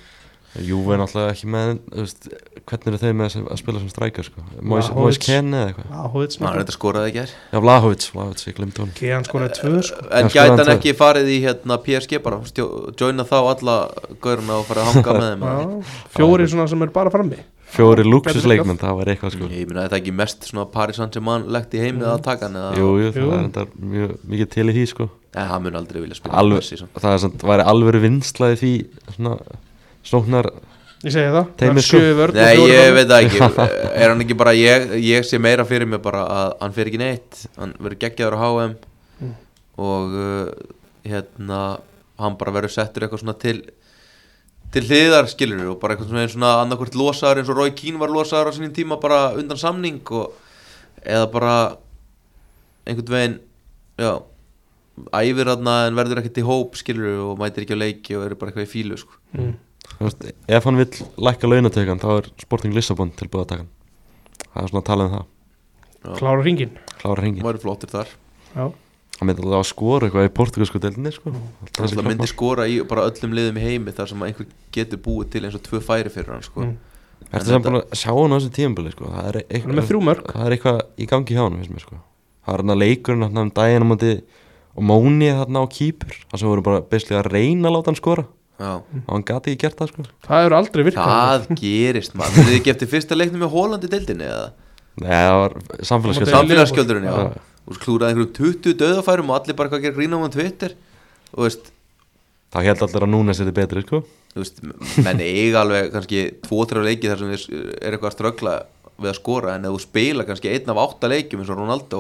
[0.56, 2.28] Júve er náttúrulega ekki með, þú veist,
[2.64, 4.44] hvernig eru þeir með þess að spila sem strækjar sko?
[4.64, 5.04] Moise Vlahovic.
[5.04, 5.90] Moise Ken eða eitthvað?
[6.00, 8.94] Áhóðið Hann er þetta skoraði ekki hér Já, Vlahovic, Vlahovic, ég glemdi honum.
[8.96, 10.00] Kean skoraði tvö sko.
[10.12, 10.78] En Já, gæti skoraði hann hann tvö.
[10.80, 12.40] ekki farið í hérna PSG bara?
[12.48, 13.76] Stjó, Joina þá alla
[14.24, 15.44] gauruna og farið að hanga með þeim?
[15.44, 17.42] Já, fjóri svona sem er bara frammi
[17.76, 21.74] Fjóri luxusleikmenn, það var eitthvað sko Ég meina þetta ekki mest svona Paris Saint-Germain legt
[21.76, 23.26] í heimið að taka hann eða Jú, jú, Jú.
[23.26, 23.66] það er enda
[23.96, 27.02] mjög mikið til í því sko Nei, hann mun aldrei vilja spila Alveg, Messi, svona.
[27.04, 28.72] það er samt, væri alveg vinslaði því
[29.18, 29.36] svona
[30.08, 30.50] snóknar
[31.06, 32.00] Ég segi það, það er sko.
[32.00, 33.68] sjö vörn og Nei, ég veit það ekki
[34.00, 37.02] Er hann ekki bara, ég, ég sé meira fyrir mig bara að hann fer ekki
[37.04, 38.76] neitt Hann verður geggjaður á HM
[39.16, 39.30] Mm.
[39.80, 40.48] Og uh,
[41.08, 41.60] hérna
[42.20, 43.62] Hann bara verður settur eitthvað svona til
[44.76, 48.12] Til hliðar skilur Og bara eitthvað svona, svona annarkvort losaður eins og Rói Kín var
[48.14, 50.34] losaður á sínum tíma Bara undan samning og,
[51.02, 51.54] Eða bara
[52.86, 53.38] Einhvern veginn
[54.02, 54.14] Já
[55.16, 58.38] Æfir hann en verður ekkert í hóp skilur Og mætir ekki á leiki og eru
[58.40, 59.18] bara eitthvað í fílu sko.
[59.36, 59.56] Mm.
[60.00, 63.74] Veist, Ef hann vill lækka launatökan þá er Sporting Lissabon tilbúið að taka hann
[64.46, 65.26] Það er svona að tala um það
[66.06, 66.14] Já.
[66.20, 68.12] Klára ringin Klára hringin Væri flottir þar
[68.56, 68.66] Já,
[69.16, 71.32] Hann myndi alltaf að skora eitthvað í portugalsku deildinni sko.
[71.32, 74.50] Alltaf Það þessi myndi skora í bara öllum liðum í heimi þar sem að einhver
[74.76, 76.66] getur búið til eins og tvö færi fyrir hann sko.
[76.66, 76.76] Mm.
[77.32, 79.12] Ertu sem búin að sjá hann á þessu tímabili sko?
[79.14, 81.86] Það er, hann er með eitthvað, það er eitthvað í gangi hjá hann finnst mér
[81.86, 82.00] sko.
[82.46, 84.12] Það er hann að leikurinn hann um daginn á móti
[84.76, 86.18] og Móni þarna á kýpur.
[86.32, 88.28] Það sem voru bara beslega að reyna að láta hann skora.
[88.56, 88.80] Já.
[88.80, 90.04] og hann gati ekki gert það sko.
[90.24, 91.10] Það eru aldrei virkað.
[91.12, 92.46] Það gerist maður.
[92.48, 94.46] Þið ekki eftir fyrsta leiknum með Hólandi deildinni eða
[95.02, 95.56] Nei, það var
[95.90, 97.16] samfélagsskjöld Sam- Samfélagsskjöldurinn, já.
[97.66, 100.76] Og klúraði einhverjum 20 döðafærum og allir bara eitthvað að gera grína á um Twitter.
[101.36, 101.72] Og veist,
[102.56, 104.00] Það held allir að núna sér þið betri sko.
[104.36, 104.62] þú veist
[105.04, 108.54] menn eiga alveg kannski 2-3 leiki þar sem þið er eitthvað að ströggla
[109.02, 109.56] við að skora.
[109.58, 112.00] En ef þú spila kannski einn af 8 leikjum eins og Ronaldo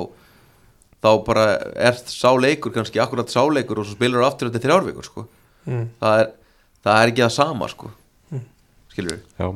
[1.04, 1.44] þá bara
[1.76, 5.26] er sá leikur kannski akkurat sá leikur og svo spilar þú aftur eftir þrjárvíkur sko.
[5.68, 5.84] mm.
[6.00, 6.32] það, er,
[6.86, 7.92] það er ekki það sama sko.
[8.96, 9.50] skilur við Já,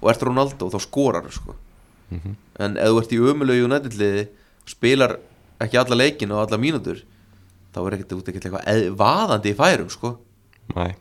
[0.00, 1.54] ert, og ert Ronaldo þá skorar sko.
[2.10, 2.34] Mhm.
[2.58, 4.22] en ef þú ert í ömulegu United-liði
[4.64, 5.18] og spilar
[5.60, 7.02] ekki alla leikin og alla mínútur
[7.70, 10.16] þá er ekkert út ekkert eitthvað vaðandi í færum sko.
[10.74, 10.94] næ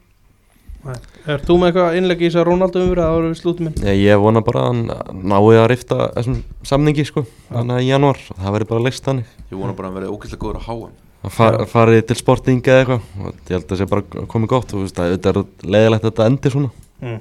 [1.27, 3.81] Er þú með eitthvað innlegg í þess að Ronaldo umverða að það við slútum minn?
[3.83, 7.89] Ég, ég vona bara að hann nái að rifta þessum samningi sko Þannig að í
[7.89, 10.67] janúar, það verður bara leist þannig ég vona bara að hann verði ógæslega góður að
[10.69, 10.89] háa
[11.19, 14.51] að far, farið til sporting eða eitthvað og ég held að það sé bara komið
[14.53, 17.19] gott og þetta er leiðilegt að þetta endi svona Mm.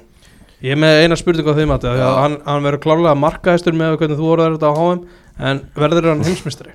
[0.59, 2.05] Ég er með eina spurningu á þeim að Já.
[2.19, 5.03] hann, hann verður klárlega markaðistur með hvernig þú orðar þetta á HM
[5.49, 6.73] en verður hann heimsmystari?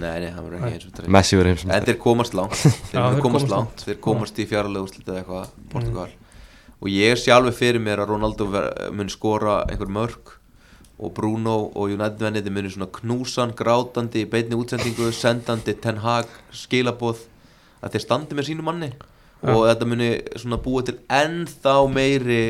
[0.00, 2.56] nei, nei, hann verður ekki eins og þetta Messi verður heimsum en þeir komast langt.
[2.90, 3.84] Þeir, komast komast langt.
[3.84, 6.08] þeir komast í fjárlega úrslita eða eitthvað Portugal.
[6.80, 8.46] Og ég sé alveg fyrir mér að Ronaldo
[8.96, 10.32] mun skora einhver mörg
[11.00, 17.26] og Bruno og United-venniti muni svona knúsan, grátandi í beinni útsendingu, sendandi Ten Hag, skilaboð
[17.84, 18.92] að þeir standi með sínu manni.
[19.40, 22.42] Og þetta muni svona búa til ennþá meiri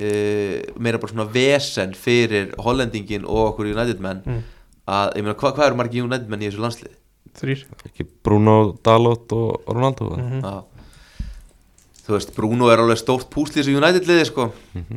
[0.00, 4.22] uh, meira bara svona vesen fyrir hollendingin og okkur United menn.
[4.26, 4.42] Mm.
[4.86, 6.94] að, ég meina, hva, hvað eru margir United menn í þessu landsliði?
[7.36, 10.40] Þrýr ekki Bruno, Dalot og Ronaldo Mhm.
[10.44, 10.62] Já.
[12.06, 14.44] Þú veist, Bruno er alveg stórt púsli í þessu United liði sko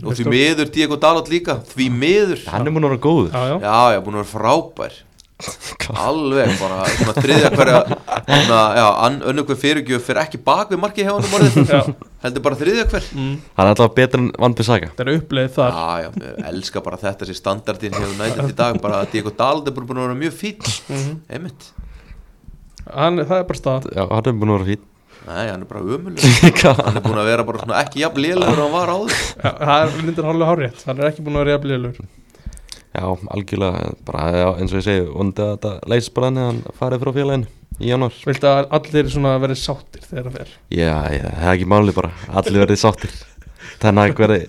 [0.05, 1.55] og því miður Diego Dalot líka.
[1.73, 2.43] Því miður.
[2.53, 3.31] Hann er múin að vera góður.
[3.33, 4.93] Já, já, Já, já, búin að vera frábær.
[6.05, 7.79] Alveg bara svona þriðja hverja
[8.29, 11.71] önnur hver fyrirgjöf fyrir ekki bak við markið hjá hann um orðið.
[11.73, 11.81] Já.
[12.25, 13.07] heldur bara þriðja hver.
[13.15, 13.35] Mm.
[13.57, 14.89] hann er alltaf betur en Van Bissaka.
[14.93, 15.77] Þetta er uppleið þar.
[15.79, 19.33] Já, já, ég elska bara þetta sem standardin hefur nættið í dag bara að Diego
[19.39, 21.17] Dalot er búin að vera mjög fín Mhm.
[21.29, 21.69] einmitt.
[22.89, 24.85] Hann, Það er bara stað já, hann er múin að vera fín
[25.27, 26.19] Nei, hann er bara ömulur
[26.85, 29.17] hann er búin að vera bara svona ekki jafn lélegur og hann var áður.
[29.43, 31.99] Já, Það er lindur hálflega hárétt Hann er ekki búin að vera jafnlegur
[32.95, 36.61] já, algjörlega bara, já, eins og ég segi, vondi að þetta leys bara hann hann
[36.79, 37.47] farið frá félaginu
[37.79, 39.11] í januar Viltu að allir
[39.45, 40.55] verið sáttir þegar það fer?
[40.73, 42.11] Já, já, það er ekki máli bara
[42.41, 43.13] allir verið sáttir.
[43.79, 44.47] Þannig að verið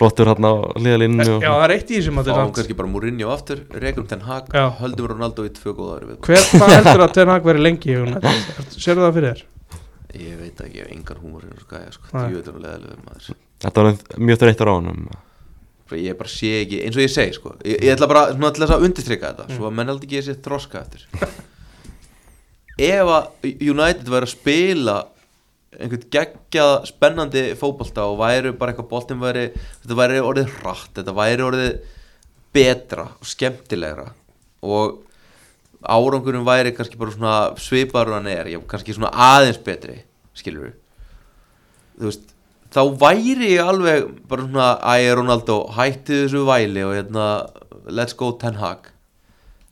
[0.00, 2.76] flottur hann á liðalínu og Já, það er eitt í þessum að Fáum þetta kannski
[2.78, 4.64] bara Mourinho aftur, rekum Ten Hag Já.
[4.80, 7.96] höldum Ronaldo í tvö góða ári við Hver, hvað heldur að Ten Hag verið lengi?
[8.80, 9.42] Sérðu það fyrir þér?
[10.20, 11.74] Ég veit ekki, ég hef engar húmor hérna sko,
[15.98, 18.64] Ég bara sé ekki, eins og ég segi sko Ég, ég ætla bara svona til
[18.64, 21.06] þess að undirstrykka þetta Svo að menn heldur ekki þessi þroska eftir.
[22.90, 24.96] Ef að United væri að spila
[25.78, 31.14] einhvern geggjað spennandi fótbolta og væri bara eitthvað boltin væri þetta væri orðið hratt, þetta
[31.14, 31.76] væri orðið
[32.56, 34.08] betra og skemmtilegra
[34.66, 34.98] og
[35.80, 40.00] árangurinn væri kannski bara svona svipar og hann er, kannski svona aðeins betri
[40.36, 40.76] skilur við
[42.00, 42.29] þú veist,
[42.70, 47.26] þá væri ég alveg bara svona, æ, Ronaldo hætti þessu væli og hérna
[47.90, 48.90] let's go Ten Hag.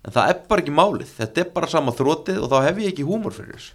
[0.07, 2.93] En það er bara ekki málið, þetta er bara sama þrótið og þá hef ég
[2.93, 3.75] ekki húmor fyrir þessu.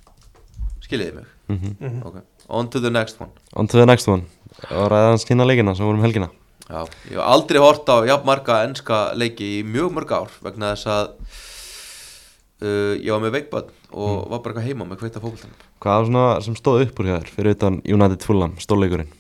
[0.83, 1.27] Skiljiði mig?
[1.51, 1.99] Mhm.
[2.07, 3.31] ok, on to the next one.
[3.55, 4.25] On to the next one.
[4.71, 6.29] Og ræða hans tína leikina sem vorum um helgina.
[6.69, 10.71] Já, ég hef aldrei hort á jafn marga enska leiki í mjög mörg ár vegna
[10.73, 11.09] þess að
[12.63, 16.07] uh, ég var með veikbönn og var bara eitthvað heima með kveita fókbaltanum hvað var
[16.09, 19.11] svona sem stóð upp úr hjá þér fyrir utan United Fulham, stórleikurinn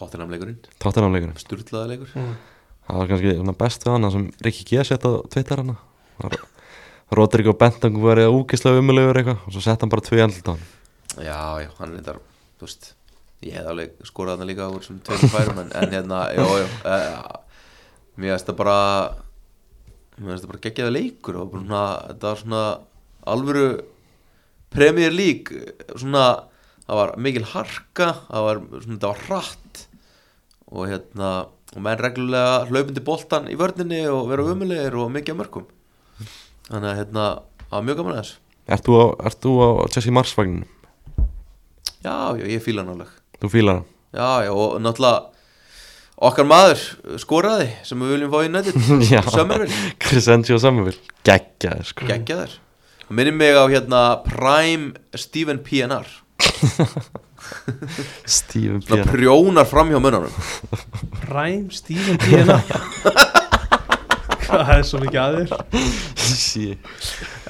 [0.00, 2.36] Tottenham-leikurinn, Tottenham-leikurinn sturlaða leikur Mm.
[2.88, 5.76] það var kannski svona best við hana sem Rikki G sett á Twitter hana.
[7.10, 10.52] Rodrigo Bentang var eða úkislega umulegur eitthvað og svo sett hann bara tvö andlut á
[10.54, 10.64] hann.
[11.20, 12.14] Já, já, hann er þetta,
[12.58, 12.88] þú veist
[13.42, 16.66] ég hef alveg skorað hann líka úr sem tveimur færum en, en hérna, já, já
[16.86, 17.40] uh,
[18.16, 18.76] mér finnst það bara
[20.20, 22.64] mér finnst það bara geggjaði leikur og bara svona, þetta var svona
[23.34, 23.66] alvöru
[24.70, 25.64] Premier League
[25.98, 26.24] svona,
[26.86, 29.82] það var mikil harka það var, svona, þetta var hratt
[30.70, 31.30] og hérna
[31.70, 35.66] og menn reglulega hlaupindi boltan í vörninni og vera umulegir og mikið að mörgum
[36.70, 37.26] þannig að hérna,
[37.66, 38.38] það var mjög gaman að þessu
[38.70, 40.66] Ert þú á, ert þú á Jesse Mars vagninu?
[42.04, 43.88] Já, já, ég fíla hann alveg Þú fílar hann?
[44.14, 45.39] Já, já, og náttúrulega
[46.20, 46.82] okkar maður
[47.22, 48.74] skoraði sem við viljum fá í nættið
[49.14, 49.22] Já.
[49.32, 51.00] Sömmerville, Crescencio Summerville.
[51.26, 52.08] Geggjaður sko.
[52.10, 52.58] Geggja þær
[53.06, 56.06] Það minnir mig á hérna Prime Steven PNR
[58.30, 60.34] Steven Svona Pjana prjónar fram hjá munanum
[61.24, 62.60] Prime Steven DNA
[64.50, 65.52] Hvað er svo mikið aðeins?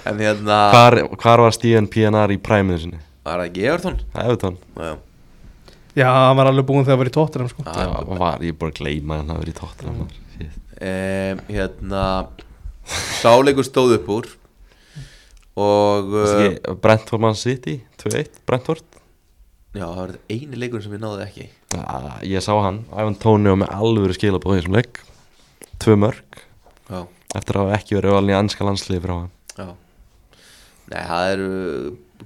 [0.04, 2.98] En hérna, hvar, hvar var Steven PNR í præminu sinni?
[3.24, 3.96] var það ekki Everton?
[4.20, 4.92] Evertón Já,
[5.98, 7.64] Já, hann var alveg búinn þegar það var í tóttunum sko.
[7.66, 10.12] já, Já, var, ég er bara að gleyma hann að vera í tóttina mm.
[10.90, 12.04] um, Hérna
[13.20, 14.30] Sáleikur stóð upp úr
[15.60, 18.86] Og uh, Brentford Man City 2-1 Brentford?
[19.70, 21.44] Já, það var eini leikur sem ég náði ekki.
[21.76, 24.98] Ja, Ég sá hann, Ivan Tóni og með alvöru skilabóð í þessum leik.
[25.78, 26.40] Tvö mörg
[26.90, 27.04] Já,
[27.38, 29.30] Eftir að hafa ekki verið valin í ennska landsliði frá hann.
[29.54, 29.68] Já.
[30.90, 31.50] Nei, það eru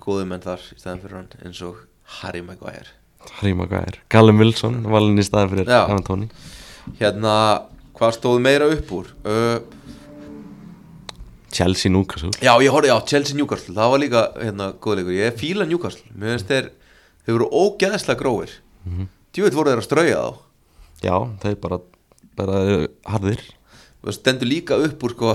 [0.01, 1.83] góði menn þar í staðan fyrir hann eins og
[2.21, 2.95] Harry Maguire
[3.39, 4.01] Harry Maguire.
[4.13, 5.81] Callum Wilson valin í staðin fyrir Já.
[5.89, 6.29] Ivan Tóni
[6.99, 7.35] Hérna,
[7.97, 9.11] hvað stóð meira upp úr?
[9.25, 9.59] Uh,
[11.55, 12.33] Chelsea Newcastle.
[12.43, 13.75] Já, ég horfði á Chelsea Newcastle.
[13.77, 15.15] Það var líka, hérna, góð leikur.
[15.17, 16.11] Ég fíla Newcastle.
[16.19, 16.71] Mér finnst þeir,
[17.25, 19.11] þeir eru ógeðslega grófir mm -hmm.
[19.35, 20.33] Djúveit voru þeir að strauja þá?
[21.05, 21.79] Já, þeir bara,
[22.37, 22.59] bara
[23.07, 23.41] harðir.
[24.05, 25.31] Það stendur líka upp úr sko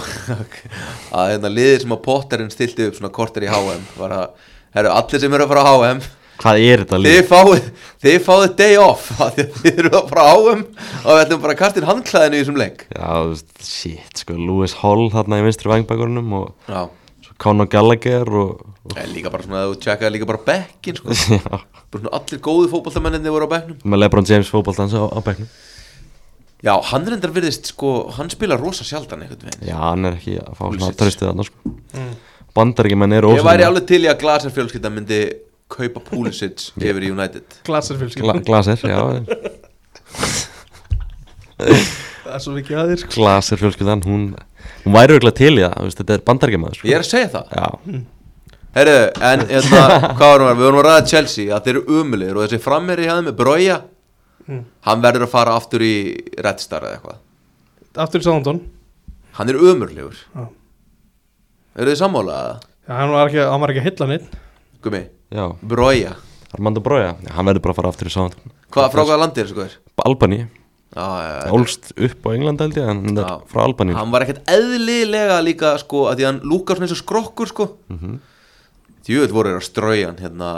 [1.17, 4.27] að hérna liðir sem að Potterinn stilti upp svona korter í HM var að,
[4.75, 6.01] herru, allir sem eru að fara á HM
[6.39, 7.21] Hvað er þetta þið lið?
[7.27, 7.65] fáið,
[8.05, 11.59] þið fáið day off þið eru að fara á HM og við ætlum bara að
[11.59, 12.85] kasta inn handklæðinu í þessum leik.
[12.95, 13.09] Já,
[13.67, 16.85] shit, sko, Lewis Hall þarna í vinstri vangbækurunum og Já,
[17.25, 21.17] svo Conor Gallagher og, og líka bara svona að þú tjekkaði líka bara bekkin sko.
[21.35, 23.81] Já, bara svona allir góðu fótballtamenninni voru á bekknum.
[23.83, 25.51] Með Lebron James fótboltans á, á bekknum.
[26.63, 29.59] Já, hann reyndar virðist sko, hann spila rosa sjaldan veginn.
[29.63, 31.75] Já, hann er ekki að fá svona tröstið þarna sko.
[31.95, 32.09] Mm.
[32.55, 35.21] Bandaríkjumenn eru Ég væri alveg til í að glasar fjölskylda myndi
[35.71, 38.99] kaupa Pulisic yfir í United Glasser Gla fjölskyldan Glaser, já
[41.59, 43.11] Það er svo mikið aðeins sko.
[43.17, 44.29] Glaser fjölskyldan, hún
[44.83, 46.87] Hún væri auðvitað til í það, þú veist, þetta er bandarækjamaður sko.
[46.87, 47.67] Ég er að segja það Já,
[48.69, 49.79] Herru, en hérna,
[50.19, 50.59] hvað varum við?
[50.59, 53.39] Við vorum að ræða Chelsea að þeir eru umulir og þessi frammeri hjá þeim er
[53.39, 53.79] Brója
[54.49, 54.63] Mm.
[54.87, 55.93] Hann verður að fara aftur í
[56.41, 58.61] Red Star eða eitthvað Aftur í Sándón
[59.37, 60.45] Hann er umurlegur Já.
[61.77, 62.55] Eru þið sammálaða?
[62.87, 64.31] Já, hann var ekki, hann var ekki að hylla neitt
[64.83, 66.15] Gumi, já, Brója
[66.53, 67.15] Armando Broja?
[67.35, 68.35] Hann verður bara að fara aftur í sánd
[68.71, 69.57] Hvað, frá hvaða landi er þessu
[70.95, 71.05] já,
[71.45, 74.47] já ólst upp á England held ég En hann er frá Albani Hann var ekkert
[74.49, 77.67] eðlilega líka sko að því hann lúkar svona eins og skrokkur sko.
[77.89, 78.19] Mm Mhm.
[79.09, 80.49] Djúvöld voru þeir að strauja hann hérna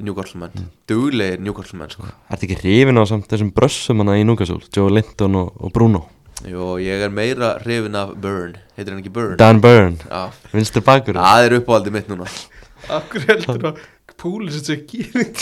[0.00, 0.68] Newcastle-menn, Mm.
[0.88, 2.04] duglegir Newcastle-menn sko.
[2.32, 6.06] Ertu ekki hrifin á samt þessum brössum hana í Núkasúl Joe Linton og, og Bruno?
[6.44, 9.36] Jó, ég er meira hrifin af Burn, heitir hann ekki Burn?
[9.36, 9.96] Dan Byrne,
[10.52, 12.26] vinstur bakur það er uppáhaldið mitt núna
[12.92, 13.82] Akkur heldur að
[14.20, 15.34] Púlis þetta er gýring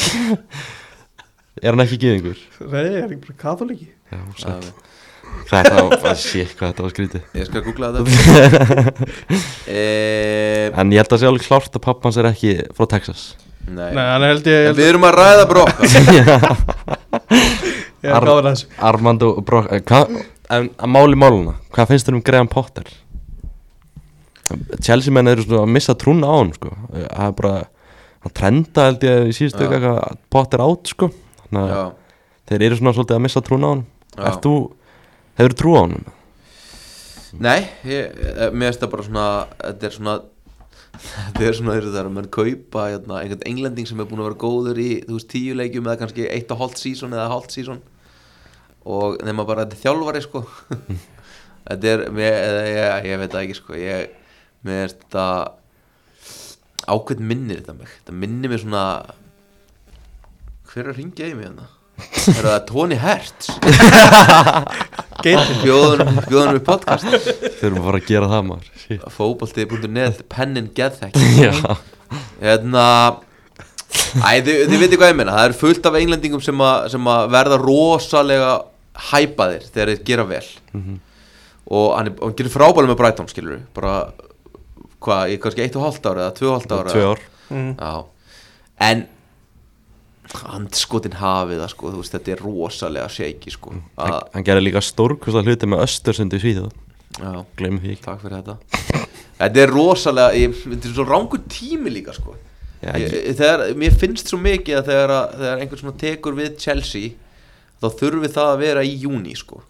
[1.62, 2.38] Er hann ekki gýðingur?
[2.72, 4.88] Nei, er ekki bara katholiki Já, Já, satt
[5.48, 7.22] Þetta var, shit, hvað þetta var skrítið.
[7.38, 9.06] Ég skal googla þetta.
[9.72, 9.84] E,
[10.76, 13.22] En ég held að sé alveg klárt að pappans er ekki frá Texas.
[13.64, 15.44] Nei, Nei, hann held ég En við erum að ræða
[18.02, 19.82] er Ar- að Armando Brock eh,
[20.50, 22.88] að máli máluna Hvað finnst þér um Graham Potter?
[24.82, 26.72] Chelsea menn eru svona að missa trúna á hann sko.
[26.92, 27.54] Það er bara
[28.22, 31.08] Hann trenda held ég í síðustu eitthvað Potter átt sko.
[31.42, 31.84] Þannig að Já,
[32.50, 34.26] þeir eru svona svolítið að missa trúna á hann Já.
[34.28, 34.52] Ert þú,
[35.40, 35.96] hefur trú á hann?
[37.42, 39.26] Nei, ég, eh, mér finnst það bara svona
[39.56, 40.16] Þetta er svona
[41.02, 44.78] Þetta er svona þegar mann kaupa hérna, einhvern englending sem er búin að vera góður
[44.78, 47.80] í þú veist tíu leikjum eða kannski eitt og hálft sísón eða hálft sísón
[48.84, 50.42] og nema bara þetta er þjálfari sko.
[51.68, 52.36] Þetta er, mér,
[52.66, 53.76] ég, ég veit það ekki sko.
[53.78, 54.14] Ég,
[54.66, 55.26] mér finnst þetta
[56.92, 57.92] ákveð minnir þetta mig.
[58.00, 58.84] Þetta minnir mér svona
[60.72, 61.68] hver er að ringja í mig hérna?
[62.32, 63.50] Er það Tony Hertz?
[65.22, 67.06] Bjóðunum, bjóðunum í podcast.
[67.60, 68.70] Þurfum að fara að gera það maður.
[69.18, 71.20] Fókbalti.net pennin geðþekk
[72.42, 72.86] hérna
[73.92, 75.36] Æ, þið, þið veitir hvað ég meina.
[75.36, 78.50] Það eru fullt af englendingum sem, a, sem að verða rosalega
[79.12, 80.44] hæpaðir þegar þeir gera vel.
[81.72, 83.94] Og hann, er, hann gerir frábælega með Brighton skilur bara
[85.02, 87.24] hvað, í kannski eitt og hálft ára eða tvö og hálft ára tvö ár.
[87.52, 87.72] Mm.
[88.82, 89.04] En
[90.56, 93.74] andskotin hafið það sko, þú veist, þetta er rosalega shaky sko.
[93.74, 96.78] Hann, að, hann gerir líka stórkvistlega hluti með Östersund í Svíþjóð.
[97.18, 99.02] Já, Gleimum því takk fyrir þetta.
[99.42, 102.36] Þetta er rosalega, ég, þetta er svo rángur tími líka sko.
[102.82, 106.54] Já, ég, þegar, mér finnst svo mikið að þegar, að, þegar einhver svona tekur við
[106.62, 107.12] Chelsea
[107.82, 109.60] þá þurfi það að vera í júni sko.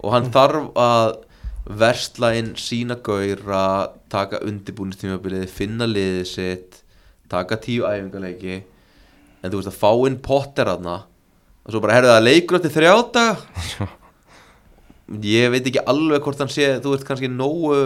[0.00, 1.18] Og hann þarf að
[1.66, 3.62] versla inn sína gauðra
[4.12, 6.82] taka undirbúinistímabilið finna liðið sitt
[7.30, 10.96] taka tíu æfingarleiki en þú veist að fá inn potter aðna
[11.64, 13.24] og svo bara herðu það leikur eftir þrjáta
[15.30, 17.80] ég veit ekki alveg hvort hann sé þú veist kannski nógu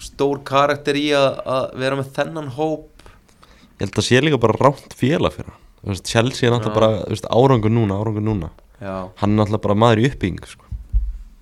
[0.00, 3.04] stór karakter í að, að vera með þennan hóp.
[3.80, 6.00] Ég held að sé líka bara rámt félag fyrir hann.
[6.04, 8.50] Chelsea er náttúrulega bara árangur núna, árangur núna.
[8.80, 10.69] Hann er náttúrulega bara maður í uppbygging sko.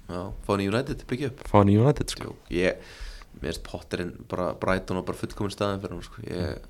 [0.08, 2.30] Já, fá hann í United byggja upp Fá hann í United sko.
[2.30, 2.94] Jú, ég,
[3.38, 6.24] mér finnst Potterinn bara Brighton og bara fullkomin staðin fyrir hann sko.
[6.28, 6.64] ég,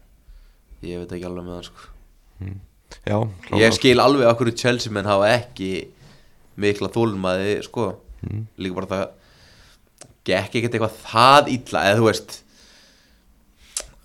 [0.88, 1.94] ég veit ekki alveg með hann sko.
[3.04, 3.18] Já,
[3.60, 5.72] ég skil alveg okkur Chelsea menn hafa ekki
[6.58, 7.92] mikla þólmaði sko.
[8.18, 8.46] Mm.
[8.58, 9.02] líka bara það
[10.26, 12.32] gekk ekkert eitthvað það illa eða þú veist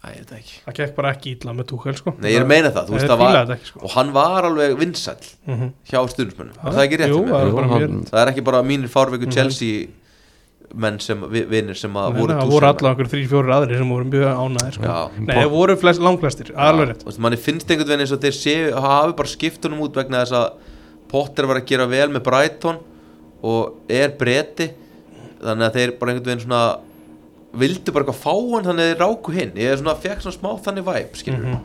[0.04, 2.38] Æ, ég veit það ekki Það gekk bara ekki ítla með túkvel sko Nei, ég
[2.42, 3.80] er að meina það, þú veist það var ekki, sko.
[3.88, 5.70] og hann var alveg vinsæll mm -hmm.
[5.90, 7.32] hjá stundismönnum, er það ekki rétt Jú, mér?
[7.34, 9.32] það er Jú, bara hann- það er ekki bara mínir fárveiku Mhm.
[9.32, 9.88] Chelsea
[10.76, 13.78] menn sem, vi- vinir sem að Nei, voru Það voru allavega okkur þrý, fjórir aðrir
[13.78, 14.84] sem voru mjög ánæðir sko.
[14.84, 15.10] Já.
[15.20, 18.20] Nei, það voru flest, langflestir, alveg rétt Þú veist, manni finnst einhvern veginn eins og
[18.20, 20.52] þeir séu hafi bara skipt honum út vegna þess að
[21.08, 22.78] Potter var að gera vel með Brighton
[23.44, 24.72] og er breti
[25.44, 26.78] þannig að þeir bara einhvern veginn svona
[27.54, 29.52] vildu bara eitthvað fá hann þannig að þeir ráku hinn.
[29.60, 31.60] Ég er svona, fekk svona smá þannig væp skilur Mhm.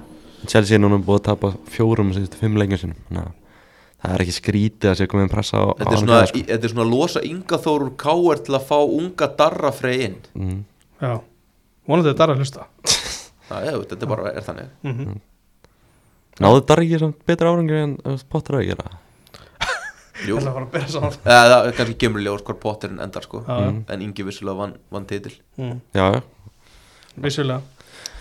[0.47, 3.32] Chelsea er núna búið að tapa fjórum síðustu fimm lengjum sinum Þannig að
[4.05, 6.39] það er ekki skrítið að sé komið pressa á, á þetta, er svona, gæða, sko.
[6.39, 10.05] í, þetta er svona að losa Inga Þórur Káer til að fá unga darra frey
[10.05, 10.18] inn.
[10.39, 10.61] Mm.
[11.03, 11.20] Já,
[11.89, 12.66] vonandi þetta er að hlusta.
[13.49, 14.70] Það er, þetta er bara, er þannig.
[14.84, 15.20] Mm -hmm.
[16.39, 18.91] Náðu þetta ekki samt betra árangur en uh, Potter að gera
[20.27, 21.16] Jú, Það er bara að bera saman.
[21.37, 23.45] Eða það er kannski gemur ljós hvort Potterinn endar sko.
[23.47, 23.73] Já, já.
[23.95, 25.35] en Ingi vissulega vann, vann titil.
[25.61, 25.77] Mm.
[25.95, 26.23] Já, já,
[27.19, 27.61] Vissulega.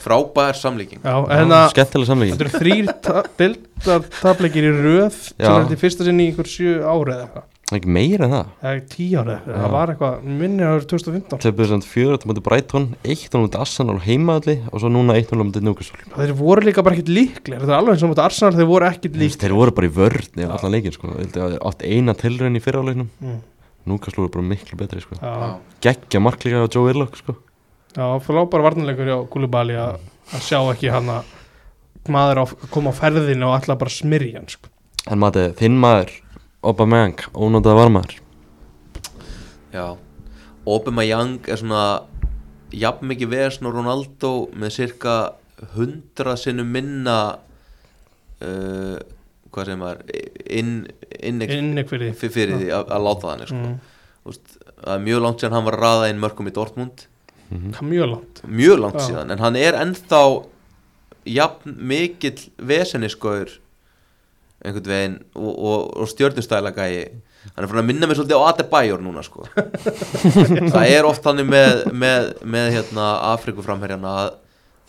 [0.08, 1.02] Frábær samlíking.
[1.04, 5.50] Já, en það skemmtilega samleikin Þetta eru þrýr ta deildar tapleikir í röð sem Já.
[5.50, 8.52] er þetta í fyrsta sinni í einhver sjö ára eða eitthvað ekki meira en það
[8.70, 9.52] eða tíu ára, Já.
[9.52, 13.60] það var eitthvað minni árið 2015 Töpuðu samt fjögur á mútið Brighton, eitt á mútið
[13.60, 17.66] Arsenal heimaðalli og svo núna eitt á mútið Newcastle þeir voru líka bara ekkit líklegir
[17.66, 19.94] það er alveg eins og mútið Arsenal, þeir voru ekkit líklegir Þeir voru bara í
[19.98, 21.12] vörn í allan leikin sko.
[21.68, 23.42] Átt eina tilraun í fyrráleiknum mm.
[23.92, 25.20] Newcastle voru bara miklu betri sko.
[25.20, 27.36] já, Gekkja marklíka á Joe Willock sko.
[27.92, 30.00] já, fyrir bara varnarleikur hjá Koulibaly að
[30.36, 31.36] að sjá ekki hann að
[32.12, 34.72] maður á, koma á ferðinu og alltaf bara smyrja hann sko.
[35.08, 36.12] En matið, þinn maður
[36.68, 38.16] Aubameyang, ónótaða varmaður.
[39.72, 39.86] Já.
[40.68, 41.84] Aubameyang er svona
[42.76, 45.18] jafn mikið vesn og Ronaldo með cirka
[45.74, 47.20] 100 sinnum minna
[48.44, 48.98] uh,
[49.52, 50.02] hvað segir maður
[50.60, 50.74] inn,
[51.18, 51.46] inn,
[51.88, 52.72] fyrir því.
[52.76, 53.62] að, að láta þannig sko.
[53.62, 53.78] mm.
[54.18, 57.06] Þú veist, það er mjög langt síðan hann var að raða inn mörgum í Dortmund.
[57.48, 58.44] Það er mjög langt.
[58.44, 60.22] Mjög langt síðan en hann er ennþá
[61.28, 63.56] jafn mikill veseniskoður
[64.68, 67.08] einhvern veginn og, og, og stjörnustæla gæi
[67.56, 69.46] hann er fyrir að minna mig svolítið á Adebayor núna sko.
[70.74, 74.32] Það er oft hann með, með, með hérna Afrikuframherjana að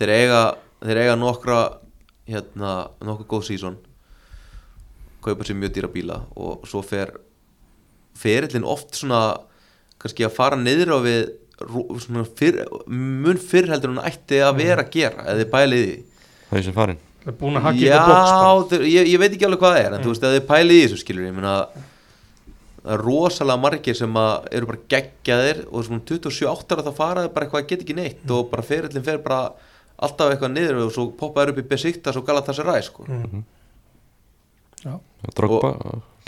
[0.00, 0.42] þeir eiga,
[0.82, 1.60] þeir eiga nokkra
[2.28, 2.72] hérna,
[3.04, 3.78] nokkuð góð sísón
[5.24, 7.14] kaupa sér mjög dýra bíla og svo fer
[8.18, 9.22] ferillin oft svona
[9.98, 11.22] kannski að fara niður á við
[12.38, 15.84] fyrr, mun fyrr heldur hann ætti að vera að gera eða því.
[16.48, 18.66] Það er sem farin það er búin að hakka Já, ykkur bara.
[18.72, 20.78] þeir, ég, ég veit ekki alveg hvað það er en þú veist, ef þið pælið
[20.78, 21.54] í þessu skilur ég meina
[22.88, 27.32] það er rosalega margir sem að eru bara geggjaðir og svona 27 ára þá faraði
[27.34, 29.40] bara eitthvað að geta ekki neitt og bara ferillin fer bara
[29.98, 33.04] alltaf eitthvað niður og svo poppaður upp í Besiktas og Galatasaray sko.
[33.08, 33.42] mm.
[34.86, 34.94] já,
[35.34, 35.72] Drogba,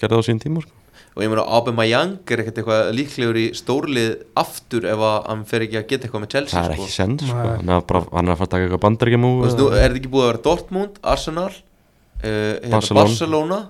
[0.00, 0.79] gerði það á sín tíma sko.
[1.16, 5.64] Og ég meina Aubameyang er ekkert eitthvað líklegur í stórlið aftur ef að hann fer
[5.66, 6.84] ekki að geta eitthvað með Chelsea Það er sko.
[6.86, 7.40] ekki sens sko.
[7.40, 7.56] Nei.
[7.56, 10.00] hann, er bara, hann er að fara að taka eitthvað Þú veist, nú er þetta
[10.00, 13.04] ekki búið að vera Dortmund, Arsenal uh, hérna, Barcelona.
[13.10, 13.60] Barcelona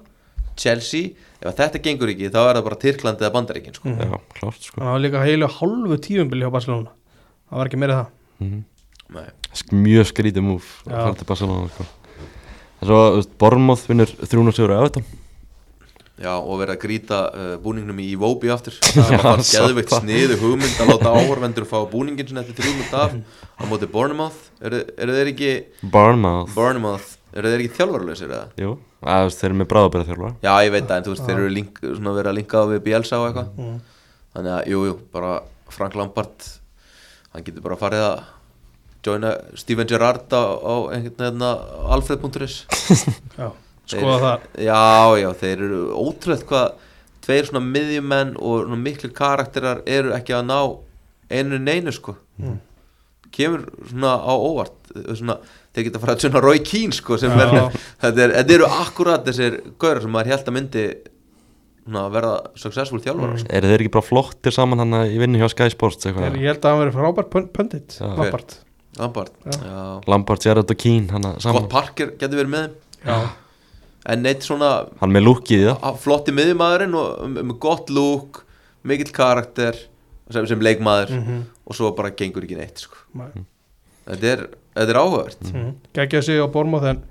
[0.61, 3.89] Chelsea, ef að þetta gengur ekki þá er það bara Tyrkland eða Bandaríkin sko.
[3.89, 4.11] Mhm.
[4.11, 4.81] Já, klárt sko.
[4.83, 6.93] það var líka heilu hálfu tíumbili hjá Barcelona
[7.49, 8.61] það var ekki meira það mm.
[9.75, 11.01] Mjög skrítið múf að Já.
[11.01, 11.87] fara til Barcelona sko.
[12.81, 13.01] En svo,
[13.41, 15.09] Bormoth vinnur 300 sigur á Evertón
[16.21, 18.75] Já, og verið að grýta uh, búningnum í Iwobi aftur.
[18.93, 20.03] Það var satt geðveikt það.
[20.05, 23.15] sniðu hugmynd að láta áhorvendur fá búningin sinni eftir þrjúmund af
[23.57, 24.43] á móti Bournemouth.
[24.61, 25.53] Eru, eru þeir ekki
[25.95, 26.53] Bournemouth.
[26.57, 28.43] Bournemouth, eru þeir ekki þjálfarlausir eða?
[28.61, 31.39] Jú, að, þeir eru með bráðabæra þjálfara Já, ég veit það, en þú veist, þeir
[31.41, 33.49] eru link, svona verið að linka á við Bielsa og eitthvað.
[33.65, 33.79] Mm.
[34.37, 35.33] þannig að, jú, jú, bara
[35.73, 36.47] Frank Lampard
[37.33, 38.21] hann getur bara farið að
[39.07, 41.45] joina Steven Gerrard á, á einhvern veginn
[41.97, 42.57] alfred.is
[43.41, 43.49] já,
[43.93, 44.81] skoða það já,
[45.23, 46.73] já, þeir eru ótrúlega hvað
[47.27, 50.59] tveir svona miðjumenn og svona miklu karakterar eru ekki að ná
[51.31, 52.57] einu neinu sko Mm.
[53.31, 54.73] kemur svona á óvart
[55.15, 55.35] svona,
[55.75, 57.69] þeir geta farið að tjóna Roy Keane sko er,
[58.01, 60.85] þetta, er, þetta eru akkurat þessir gaurar sem maður held að myndi
[61.85, 63.39] svona, verða successful þjálfara Mm.
[63.43, 63.53] sko.
[63.61, 66.65] Eru þeir ekki bara flottir saman hann í vinnu hjá Sky Sports eitthvað ég held
[66.65, 67.31] að hann verið frábært
[68.01, 68.09] Já.
[68.17, 68.57] Lampard
[68.99, 69.59] Lampard, Já.
[69.63, 70.01] já.
[70.11, 72.75] Lampard, Gerrard og Keane hann Scott Parker getur verið með þeim
[73.07, 73.19] já,
[74.09, 74.71] en neitt svona
[75.01, 78.43] Hann með lúkið í það flotti miðjumæðurinn og með með gott lúk
[78.87, 79.77] mikill karakter
[80.31, 81.41] sem, sem leikmaður mm
[81.71, 82.97] og svo bara gengur ekki neitt sko.
[83.15, 83.45] -hmm.
[84.09, 84.41] þetta, er,
[84.75, 85.73] þetta er áhugavert mm.
[85.95, 87.03] geggja sig á Bormóð en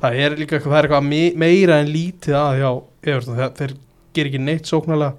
[0.00, 2.70] það er líka það er eitthvað me meira en lítið að hjá
[3.02, 3.74] Everton, þeir, þeir
[4.14, 5.14] ger ekki neitt sóknarlega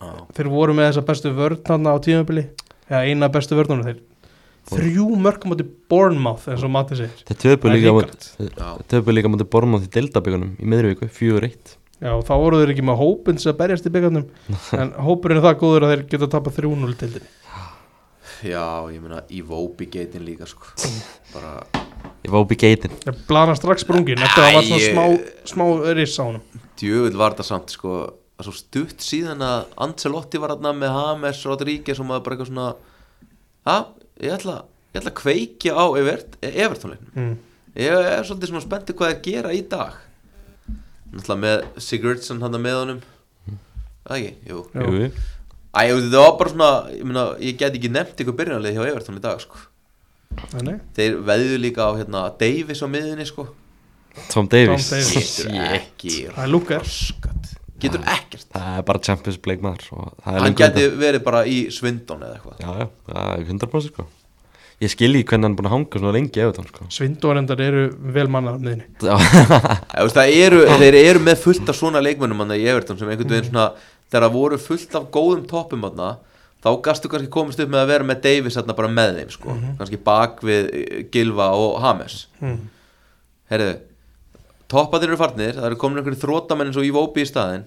[0.00, 0.12] Já.
[0.36, 2.46] þeir voru með þessa bestu vörðnarna á tímabili
[2.88, 4.00] eða eina bestu vörðnarna þeir
[4.70, 7.26] þrjú mörgum átti Bournemouth eins og Matti segir.
[7.28, 12.62] Þeir töpu Það líka, líka mútið Bormoth í Deildabíkunum í miðurvíku, 4-1 já, þá voru
[12.62, 14.26] þeir ekki með hópin sem að berjast í byggarnum
[14.80, 17.28] en hópurinn er það góður að þeir geta tapað 3-0 til þeir
[18.40, 20.70] Já, ég meina í Vóbi geitin líka sko.
[21.34, 21.58] bara
[22.24, 22.94] Ég í geitin.
[23.02, 25.04] Þeir blana strax sprungin eftir að það var svona Æ, smá,
[25.52, 25.64] smá
[26.30, 26.62] honum.
[26.80, 27.96] Djöfull var þetta samt sko,
[28.40, 32.50] að svo stutt síðan að Ancelotti var þarna með James Rodríguez og maður bara eitthvað
[32.52, 32.68] svona
[33.74, 33.90] að,
[34.24, 34.56] ég ætla,
[34.92, 37.12] ég ætla að kveikja á Evert, Evertonleiknum.
[37.14, 37.34] Mm.
[37.80, 39.98] Ég er svolítið svona spenntið hvað er að gera í dag.
[41.10, 43.02] Náttúrulega með Sigurdsson hann með honum.
[44.06, 44.64] Það ekki, jú.
[44.74, 45.10] Jú.
[45.70, 49.20] Æ, þetta var bara svona, ég meina, ég get ekki nefnt ykkur byrjunarlið hjá Everton
[49.20, 49.66] í dag, sko.
[50.96, 53.46] Þeir veðju líka á, hérna, Davis á miðinni, sko.
[54.30, 55.36] Tom Davis Tom Davis.
[55.38, 56.88] Getur ekki það er lúkar
[57.80, 58.46] Getur ekkert.
[58.54, 62.24] Það er bara Champions League maður og það er Hann geti verið bara í Svindon
[62.26, 62.64] eða eitthvað.
[62.64, 64.06] Já, já, það er 100% sko.
[64.80, 66.86] Ég skil ekki hvernig hann er búin að hanga svona lengi hann sko.
[66.96, 67.82] Svindorendar eru
[68.16, 68.30] vel
[70.46, 73.66] eru, Þeir eru með fullt af svona leikmönnum hann í Everton sem einhvern veginn svona
[74.08, 75.84] þegar það voru fullt af góðum toppum
[76.60, 79.56] þá gastu kannski komist upp með að vera með Davis hann bara með þeim, sko.
[79.78, 80.66] Kannski bak við
[81.12, 82.16] Gilva og Hames.
[82.40, 82.58] Mm.
[83.52, 83.70] Herðu,
[84.70, 87.66] toppaðir eru farnir Það eru komin einhverju þrótamenn eins og Ívobi í staðinn.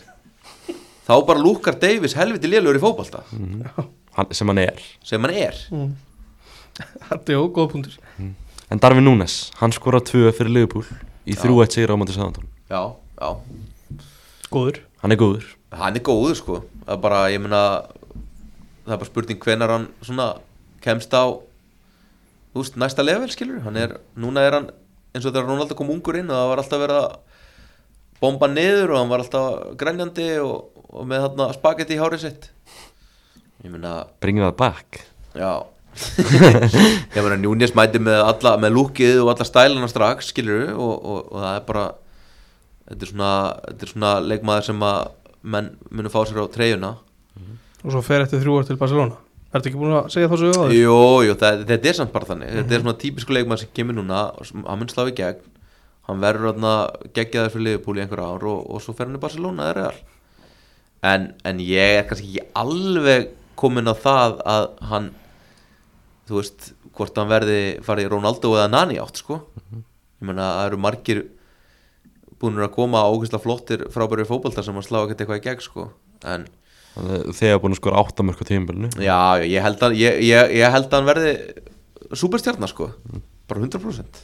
[1.03, 3.25] Þá bara lúkar Davis helviti lélur í fótbolta.
[4.15, 4.79] Hann, sem hann er.
[5.03, 5.59] Sem hann er.
[7.09, 7.97] Þetta er góð punktur.
[8.71, 10.87] En Darvin Núnes, hann skora tvö fyrir Liverpool
[11.29, 12.81] í 3-1 sigur á móti Sáðantón já,
[13.19, 13.29] já,
[14.49, 14.79] Góður.
[15.03, 15.45] Hann er góður.
[15.73, 16.55] Hann er góður sko.
[16.85, 17.59] Það er bara, ég meina
[18.83, 20.27] það er bara spurning hvenar hann svona
[20.83, 21.23] kemst á
[22.53, 24.67] þú veist, næsta level skilur hann er, núna er hann
[25.13, 27.15] eins og þegar Ronaldo kom ungur inn og það var alltaf verið að
[28.23, 32.49] bomba niður og hann var alltaf grænjandi og, og með þarna spagetti í hárið sitt.
[33.63, 35.03] Ég meina, Bring that back.
[35.37, 35.65] Já.
[37.13, 41.19] Ég meina Núnes mæti með, alla, með lúkið og alla stælana strax skilur og, og,
[41.29, 41.85] og það er bara
[42.89, 43.33] þetta er svona,
[43.67, 45.03] þetta er svona leikmaður sem að
[45.53, 46.95] menn munu fá sér á treyjuna.
[47.83, 49.22] Og svo fer eftir þrjú ár til Barcelona
[49.53, 50.75] Ertu ekki búin að segja það svo á þér?
[50.79, 52.53] Jú, jú, það, þetta er samt bara þannig.
[52.57, 55.51] Þetta er svona típisku leikmaður sem kemur núna hann mun slá í gegn.
[56.07, 56.71] Hann verður þarna
[57.15, 59.99] geggjaður fyrir í einhver ár og, og svo fer hann í Barcelona eða Real.
[61.03, 63.29] En, en ég er kannski ekki alveg
[63.59, 65.11] komin á það að hann
[66.27, 69.39] þú veist, hvort hann verði farið í Ronaldo eða Nani átt sko.
[69.73, 71.23] Ég meina, það eru margir
[72.41, 75.87] búinur að koma ógeðslega flottir frábæri fótboltar sem hann slá ekkert eitthvað í gegn sko.
[76.27, 76.47] En
[76.93, 80.73] Þegar búin að skora 8 mörg á tímabilinu Já, ég held að ég, ég, ég
[80.75, 81.31] held að hann verði
[82.13, 82.91] superstjarnar sko,
[83.49, 84.19] bara 100%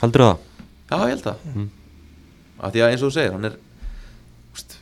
[0.00, 0.46] Heldur það?
[0.88, 1.66] Já, ég held það mm.
[2.64, 3.58] að Því að eins og þú segir, hann er
[4.56, 4.78] úst,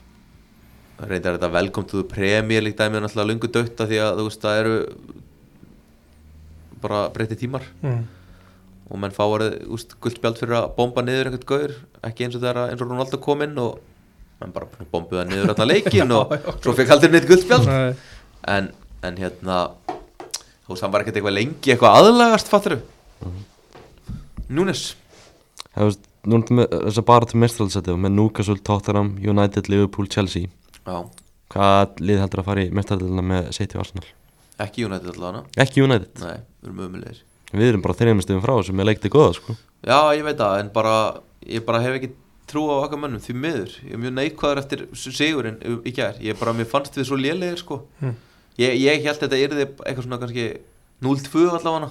[1.10, 4.46] reyndar þetta velkom til premjör líkt dæmi er náttúrulega lungu dötta því að þú veist,
[4.46, 4.76] það eru
[6.86, 8.04] bara breytti tímar Mm.
[8.90, 11.72] og menn fá orðið, úst, guldspjald fyrir að bomba niður einhvern gaur,
[12.06, 13.80] ekki eins og þegar eins og Ronaldo kom inn og
[14.42, 18.68] menn bara bombuða niður þarna leikin og svo fekk aldrei neitt guldspjald en,
[19.06, 19.60] en hérna
[20.66, 22.78] þú veist, hann var ekkert eitthvað lengi eitthvað aðlagast, fattur
[24.46, 24.82] Núnes.
[25.74, 30.06] Það veist, nú erum við þess að bara til mestralsæti með Newcastle, Tottenham, United, Liverpool,
[30.12, 30.52] Chelsea.
[30.86, 31.00] Já,
[31.50, 34.06] Hvað lið heldur að fara í mestralsætina með City og Arsenal?
[34.62, 36.22] ekki United allavega Ekki United?
[36.22, 37.18] Nei, við erum umulegir
[37.52, 39.54] Við erum bara þeirra stöðum frá sem er leiktið góða sko.
[39.86, 40.94] Já, ég veit það, en bara
[41.46, 42.08] ég bara hef ekki
[42.46, 46.38] trú á okkar mönnum því miður, ég er mjög neikvæður eftir sigurinn í gær, ég
[46.38, 48.14] bara, mér fannst við svo lélegir sko, Mm.
[48.58, 50.46] ég, ég held þetta yrði eitthvað svona kannski
[51.02, 51.90] 0-2 allavega.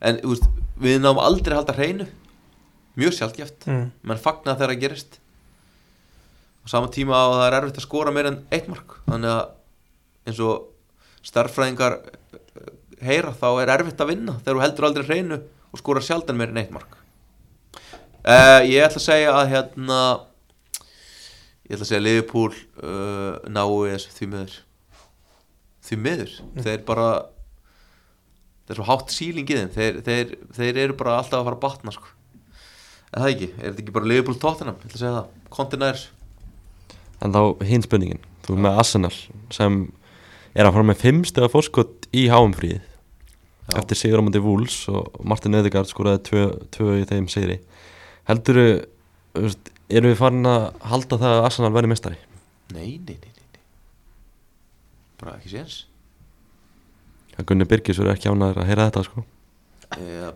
[0.00, 0.44] En veist,
[0.78, 2.06] við náum aldrei að halda hreinu.
[2.98, 3.66] Mjög sjaldgæft.
[3.66, 3.90] Mm.
[4.02, 5.18] menn fagna þegar það gerist.
[6.62, 8.98] Á sama tíma að það er erfitt að skora meira en eitt mark.
[9.08, 9.48] Þannig að
[10.28, 10.68] eins og
[11.24, 11.98] starffræðingar
[13.02, 15.38] heyra þá er erfitt að vinna þegar þú heldur aldrei hreinu
[15.72, 16.97] og skora sjaldan meira en eitt mark
[18.28, 20.00] uh, ég ætla að segja að hérna
[21.64, 24.60] ég ætla að segja að Liverpool uh, náu í þessu því miður.
[25.88, 26.36] Því miður?
[26.58, 27.08] Þeir bara
[28.68, 29.74] það er svo hátt síling í þeim.
[29.74, 32.14] Þeir, þeir, þeir eru bara alltaf að fara að batna sko.
[33.08, 33.50] Er það ekki?
[33.56, 34.80] Er þetta ekki bara Liverpool Tottenham?
[34.82, 35.36] Ég ætla að segja það.
[35.56, 36.08] Kontinærs.
[37.24, 39.16] En þá hinn spurningin Þú er með Arsenal
[39.52, 39.74] sem
[40.56, 42.78] er að fara með 5 stegar fórskot í háumfríð
[43.76, 47.58] eftir sigur mútið Wools og Martin Ödegaard skoraði tvö, tvö í þeim sigri
[48.28, 49.52] Heldur þú
[49.88, 52.20] erum við farin að halda það að Arsenal verði mestari?
[52.74, 53.62] Nei, nei, nei, nei, nei.
[55.20, 55.80] Bara ekki séns.
[57.38, 59.24] að Gunni Birgis verður ekki ánæður að heyra þetta sko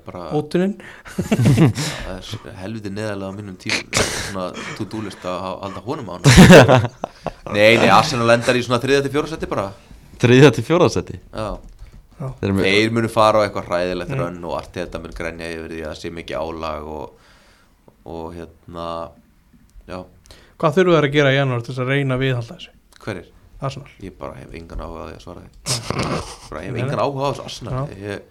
[0.07, 0.79] bara, Ótunin
[1.13, 4.05] það er helviti neðalega á mínum tíma.
[4.31, 4.47] Svona
[4.79, 6.87] to-do-list að ha- halda honum á hann.
[7.57, 9.67] nei, nei, Arsenal endar í svona þriða til fjóra seti bara.
[10.23, 11.51] Þriðja til fjóraðsetti Já.
[12.39, 15.89] Þeir munu fara á eitthvað hræðilegt rönn og allt þetta mun grænja yfir því að
[15.91, 17.31] það sé mikið álag og,
[18.05, 18.89] og hérna,
[19.89, 20.03] já,
[20.63, 22.77] Hvað þurfum þær að gera í janúar til þess að reyna að viðhalda þessu?
[23.03, 23.31] hverir?
[23.63, 23.91] Arsenal.
[24.03, 25.51] Ég bara hef engan áhuga á því að svara því.
[26.51, 27.83] Bara ég hef engan áhuga á þessu Arsenal.
[27.95, 28.23] Ég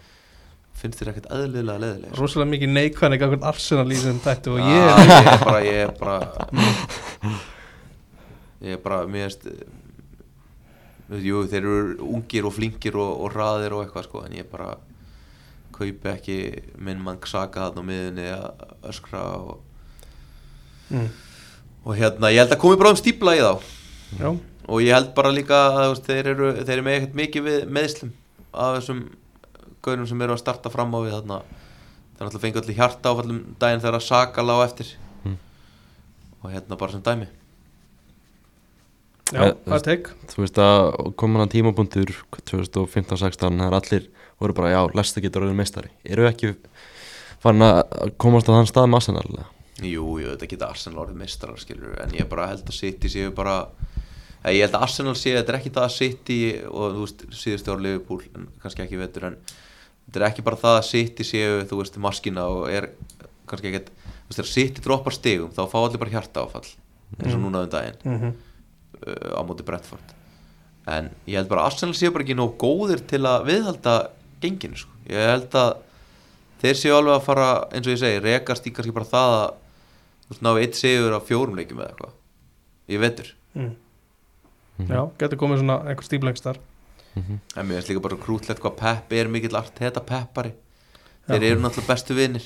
[0.82, 4.62] finnst þér ekkert eðlilega leðileg Rosalega mikið neikvæðan ekki akkur Arsenal í þessum tættu og
[4.66, 4.88] ég,
[5.22, 6.16] er bara ég er bara
[8.62, 9.46] ég er bara mér veist
[11.22, 14.72] jú, þeir eru ungir og flinkir og, og raðir og eitthvað sko en ég bara
[15.82, 16.38] kaupi ekki
[16.82, 19.58] minn mann Xhaka þarna á miðunni að öskra og,
[20.92, 21.10] mm.
[21.84, 23.74] og hérna ég held að komi bráðum stípla í þá.
[24.20, 24.30] Já,
[24.68, 28.14] og ég held bara líka að þeir eru, þeir eru með ekkert mikið við meðslum
[28.52, 29.04] af þessum
[29.82, 31.42] gaurum sem eru að starta fram á við þarna.
[32.16, 34.96] Það er alltaf fengið allir hjarta áfallum daginn þegar að Saka lá eftir.
[35.26, 35.38] Mm.
[36.42, 37.30] og hérna bara sem dæmi.
[39.32, 40.86] Já, það er tek Þú veist að
[41.20, 44.08] koma hann tímabundur 2015-16 það er allir
[44.42, 46.56] voru bara já, Lesta getur orðið meistari Eru ekki
[47.42, 49.48] farin að komast á þann stað með Arsenal eða?
[49.82, 53.32] Jú, jú, þetta geta Arsenal orðið mestrar skilur en ég bara held að City séu
[53.34, 53.56] bara
[54.46, 56.38] ég held að Arsenal séu, þetta er ekki það að City
[56.70, 59.39] og þú veist, síðustu ára Liverpool en kannski ekki vetur en
[60.06, 62.92] þetta er ekki bara það að City séu, þú veist, maskina og er
[63.50, 66.70] kannski ekkert þú veist, þegar City droppar stigum þá fá allir bara hjarta áfall
[67.18, 67.44] eins og Mm.
[67.46, 68.34] núna um daginn mm -hmm.
[69.08, 70.14] uh, á móti Brentford
[70.88, 74.10] en ég held bara að Arsenal séu bara ekki nóg góðir til að viðhalda
[74.42, 74.92] genginu sko.
[75.10, 75.76] ég held að
[76.62, 79.48] þeir séu alveg að fara eins og ég segi, rekast í kannski bara það að
[80.26, 83.72] þú veist, ná eitt sigur á fjórum leikjum eða eitthvað ég veitur, mm.
[84.82, 86.58] Já, getur komið svona einhver stíflengstar
[87.16, 90.54] en mér finnst líka bara krútlegt hvað Pep er mikill art þetta Peppari
[91.28, 91.48] þeir Já.
[91.52, 92.46] eru náttúrulega bestu vinnir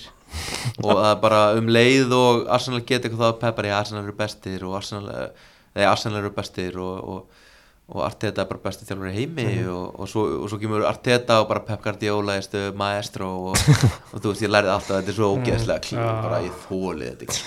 [0.81, 4.77] og það er bara um leið og Arsenal geta eitthvað Peppari Arsenal eru bestir og
[4.79, 7.43] Arsenal, eh, nei, Arsenal eru bestir og, og,
[7.85, 11.37] og Arteta er bara besti þjálfur í heimi og, og, svo, og svo kemur Arteta
[11.43, 13.59] og bara Pep Guardiola er stöðu maestro og,
[14.13, 16.07] og þú veist ég lærið alltaf þetta er svo ógeðslega klíð Já.
[16.23, 17.43] bara ég þóli þetta ekki.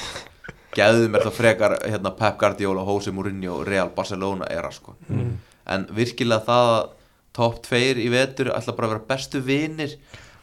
[0.79, 4.95] Gæðum er það frekar hérna, Pep Guardiola, Jose Mourinho, Real Barcelona era sko.
[5.69, 6.81] En virkilega það að
[7.39, 9.97] top 2 í vetur ætla bara að vera bestu vinir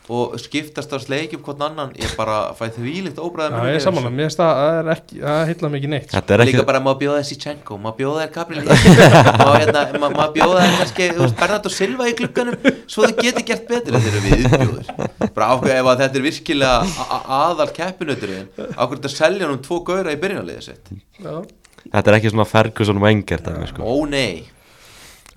[0.06, 3.84] og skiptast á sleikjum hvort annan ég bara fæ því líkt óbræðið Já, ég er
[3.86, 6.22] samanlega, mér finnst það það er ekki, það heitla mikið neitt sko.
[6.36, 8.70] Er ekki líka bara má bjóða þessi Tjenko má bjóða þér Gabriel
[9.41, 11.10] má, hérna, bjóða þér kannski
[11.41, 15.91] Bernardo Silva í glugganum svo þau geti gert betur þetta eru viðbjóður bara ákveð ef
[15.91, 20.68] að þetta er virkilega aðal keppinuturinn ákveð þetta selja hann um tvo gauðra í byrjunarliðið
[20.70, 20.97] sitt?
[21.18, 21.38] Já,
[21.86, 23.86] Þetta er ekki svona Ferguson og Wenger dæmi, sko.
[23.86, 24.45] ó nei.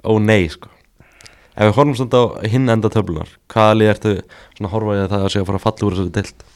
[0.01, 0.71] Ó nei sko
[1.59, 4.13] Ef við horfum svona á hinn enda töflunar Hvaða lið ertu
[4.55, 6.47] svona að horfa í að það að segja að fara að falla úr þessu deild?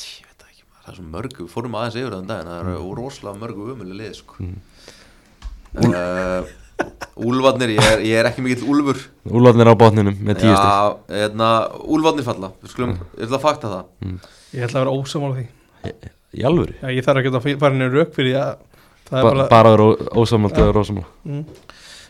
[0.00, 2.50] Ég veit ekki maður, það er svo mörgu, við fórum aðeins yfir það um daginn
[2.52, 4.48] það eru rosalega mörgu umulig lið sko.
[5.80, 6.56] uh,
[7.20, 9.02] Úlfarnir, ég er, ég er ekki mikill úlfur.
[9.28, 11.50] Úlfarnir á botninum með tíu Já, hérna,
[11.84, 12.52] Úlfarnir falla.
[12.62, 13.84] Við skulum, ég ætla að fakta það.
[14.54, 15.46] Ég ætla að vera ósamála því.
[16.30, 16.76] Í alvöru?
[16.78, 18.50] Já, ég þarf ekki að fara inn í rauk fyrir því að
[19.10, 19.74] bara, Bara
[20.16, 21.44] ósamalt og rósamalt mm,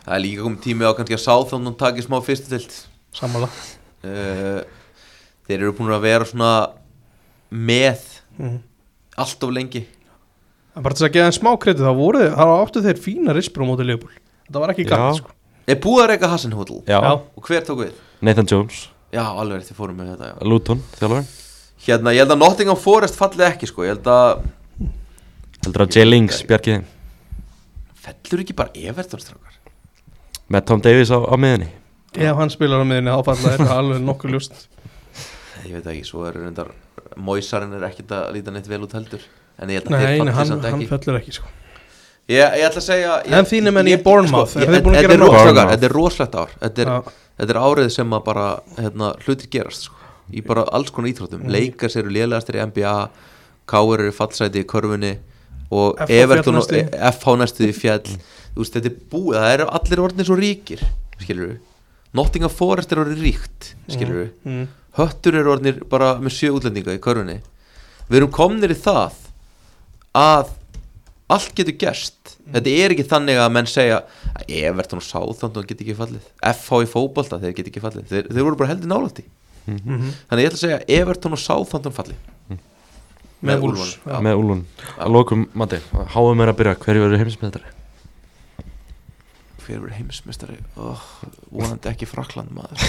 [0.05, 2.77] Það er líka komið tími á kannski að Sáþóndum taki smá fyrstu tilt
[3.15, 4.61] samála uh,
[5.47, 6.51] Þeir eru búin að vera svona
[7.51, 8.05] með
[8.37, 8.59] mm.
[9.19, 9.81] allt of lengi.
[10.71, 13.35] En bara til að geða þeim smá kredit þá voru þeir, þá áttu þeir fína
[13.35, 14.15] rispur á móti Leopold
[14.47, 15.35] Þetta var ekki galt sko.
[15.67, 16.31] Er búið að reyka
[16.87, 16.97] Já.
[17.35, 17.99] Og hver tók við?
[18.23, 20.35] Nathan Jones, Já, alveg þið fórum með þetta já.
[20.47, 21.17] Luton, þjálfur
[21.81, 23.83] Hérna, ég held að Nottingham Forest falli ekki sko.
[23.83, 24.43] Ég held að
[25.65, 26.05] Heldur að J.
[26.07, 26.85] Links bjargi þeim
[28.01, 29.57] Fellur ekki bara Everton strákar
[30.51, 31.69] Með Tom Davies á, á miðunni
[32.17, 34.63] Ef hann spilar á miðinni þá falla þeir alveg nokkuð ljúst
[35.67, 36.71] Ég veit ekki, svo eru reyndar
[37.21, 39.23] Moisarinn er ekkit að líta neitt vel út heldur
[39.61, 41.49] En ég held að Nei, falli hann, hann fellur ekki sko.
[42.31, 45.21] Ég, ég ætla að segja ég, En þínir menn í Bournemouth, sko, þetta gera er
[45.21, 45.93] nóg?
[45.93, 46.53] rosalegt ár.
[46.57, 47.13] Þetta er Þetta er, Já.
[47.41, 48.45] þetta er árið sem að bara
[48.79, 49.99] hérna, hlutir gerast sko.
[50.33, 51.51] Í bara alls konar íþróttum Mm.
[51.53, 52.95] Leikars eru lélegastir í NBA
[53.69, 55.11] Káur eru fallsæti í körfunni
[55.71, 56.83] Og Everton og í.
[57.11, 58.03] FH næstu í fjall.
[58.51, 60.81] Þú veist, þetta er búið Það eru allir orðinir svo ríkir
[61.21, 61.59] Skilur við
[62.19, 64.65] Nottingham Forest er orðið ríkt Skilur við mm.
[64.97, 67.37] höttur eru orðnir bara með sjö útlendinga í körfunni.
[68.09, 69.15] Við erum komnir í það
[70.19, 70.51] að
[71.31, 72.33] allt getur gerst.
[72.51, 74.01] Þetta er ekki þannig að menn segja
[74.35, 76.25] að Everton og Southampton get ekki fallið.
[76.43, 78.09] FH í fótbolta, þeir get ekki fallið.
[78.11, 79.23] Þeir, þeir voru bara heldur nálætti
[79.69, 82.15] Mm þannig ég ætla að segja Everton og Southampton falli
[83.41, 83.63] Með
[84.05, 84.17] já.
[84.21, 84.65] Með Úlun
[85.01, 85.79] Að lokum, Matti,
[86.13, 86.79] háum er að byrja.
[86.83, 87.71] Hverju verður heimsmeðari?
[89.71, 90.57] hver verður heimsmeistari?
[90.79, 91.03] Oh,
[91.53, 92.81] vonandi ekki Frakland maður.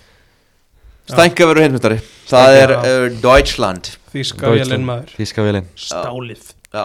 [1.10, 1.98] Stænka verður heimsmeistari.
[2.30, 3.92] Það er uh, Deutschland.
[4.12, 5.14] Þíska vélinn maður.
[5.18, 6.52] Þíska vélinn Stálið.
[6.70, 6.84] Já.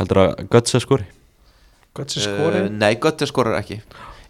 [0.00, 1.06] Heldur að Götze skori?
[1.96, 3.78] Gott sér Uh, skori nei, Götti skorar ekki.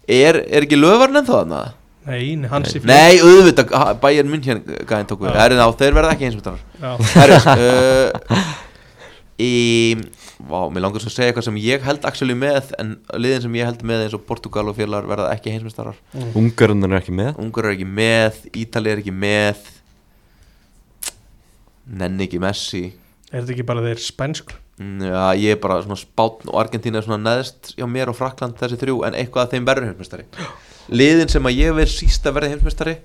[0.07, 1.61] Er, er ekki löfarn en þá þarna?
[2.07, 5.33] Nei, nei, hans í Nei, auðvitað, Bayern München gæðin tók við.
[5.33, 5.39] Já.
[5.41, 7.39] Herri, þá, þeir verða ekki eins og Já, Herri,
[8.37, 8.53] uh,
[9.43, 9.51] í
[10.47, 13.55] Vá, mér langar svo að segja eitthvað sem ég held actually með En liðin sem
[13.57, 15.97] ég held með eins og Portugal og félagar verða ekki heimsmeistarar
[16.37, 17.31] Ungarinn er ekki með?
[17.41, 19.65] Ungar er ekki með, Ítali er ekki með
[21.87, 22.85] Nenni ekki Messi.
[23.31, 26.99] Er þetta ekki bara þeir spænsk Mm, Já, ég er bara svona Spátn og Argentína
[26.99, 30.27] er svona neðst hjá mér og Frakland þessi þrjú en eitthvað að þeim verður heimsmeistari
[30.93, 32.97] Liðin sem að ég verð síst að verða heimsmeistari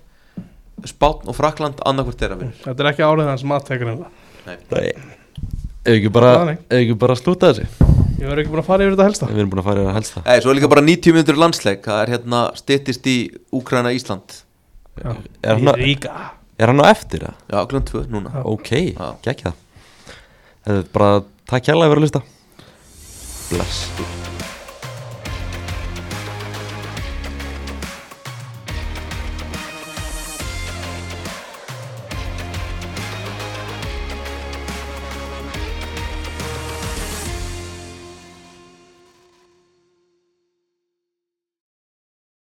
[0.89, 3.93] Spátn og Frakland annarkvort þeirra vinnur Þetta er ekki árið hans mattekur
[5.83, 7.91] Ef ekki bara, ef ekki bara slúta þessi
[8.23, 9.27] Ég verður ekki búin að fara yfir þetta helsta.
[9.33, 10.21] Við erum búin að fara yfir að helsta.
[10.29, 11.81] Nei, svo er líka bara 90 minnur landsleik.
[11.83, 13.15] Það er hérna styttist í
[13.59, 14.37] Úkraina Ísland
[15.01, 15.17] Já.
[15.43, 16.13] Er hann, á, Ríka
[16.61, 17.39] er hann á eftir það?
[17.49, 18.35] Já, klun 2 núna.
[18.35, 18.43] Já.
[18.45, 19.07] Ok, Já.
[19.25, 19.55] gekk það
[20.63, 21.15] Þetta er bara
[21.49, 22.23] takk að vera að lista
[23.53, 24.32] Bless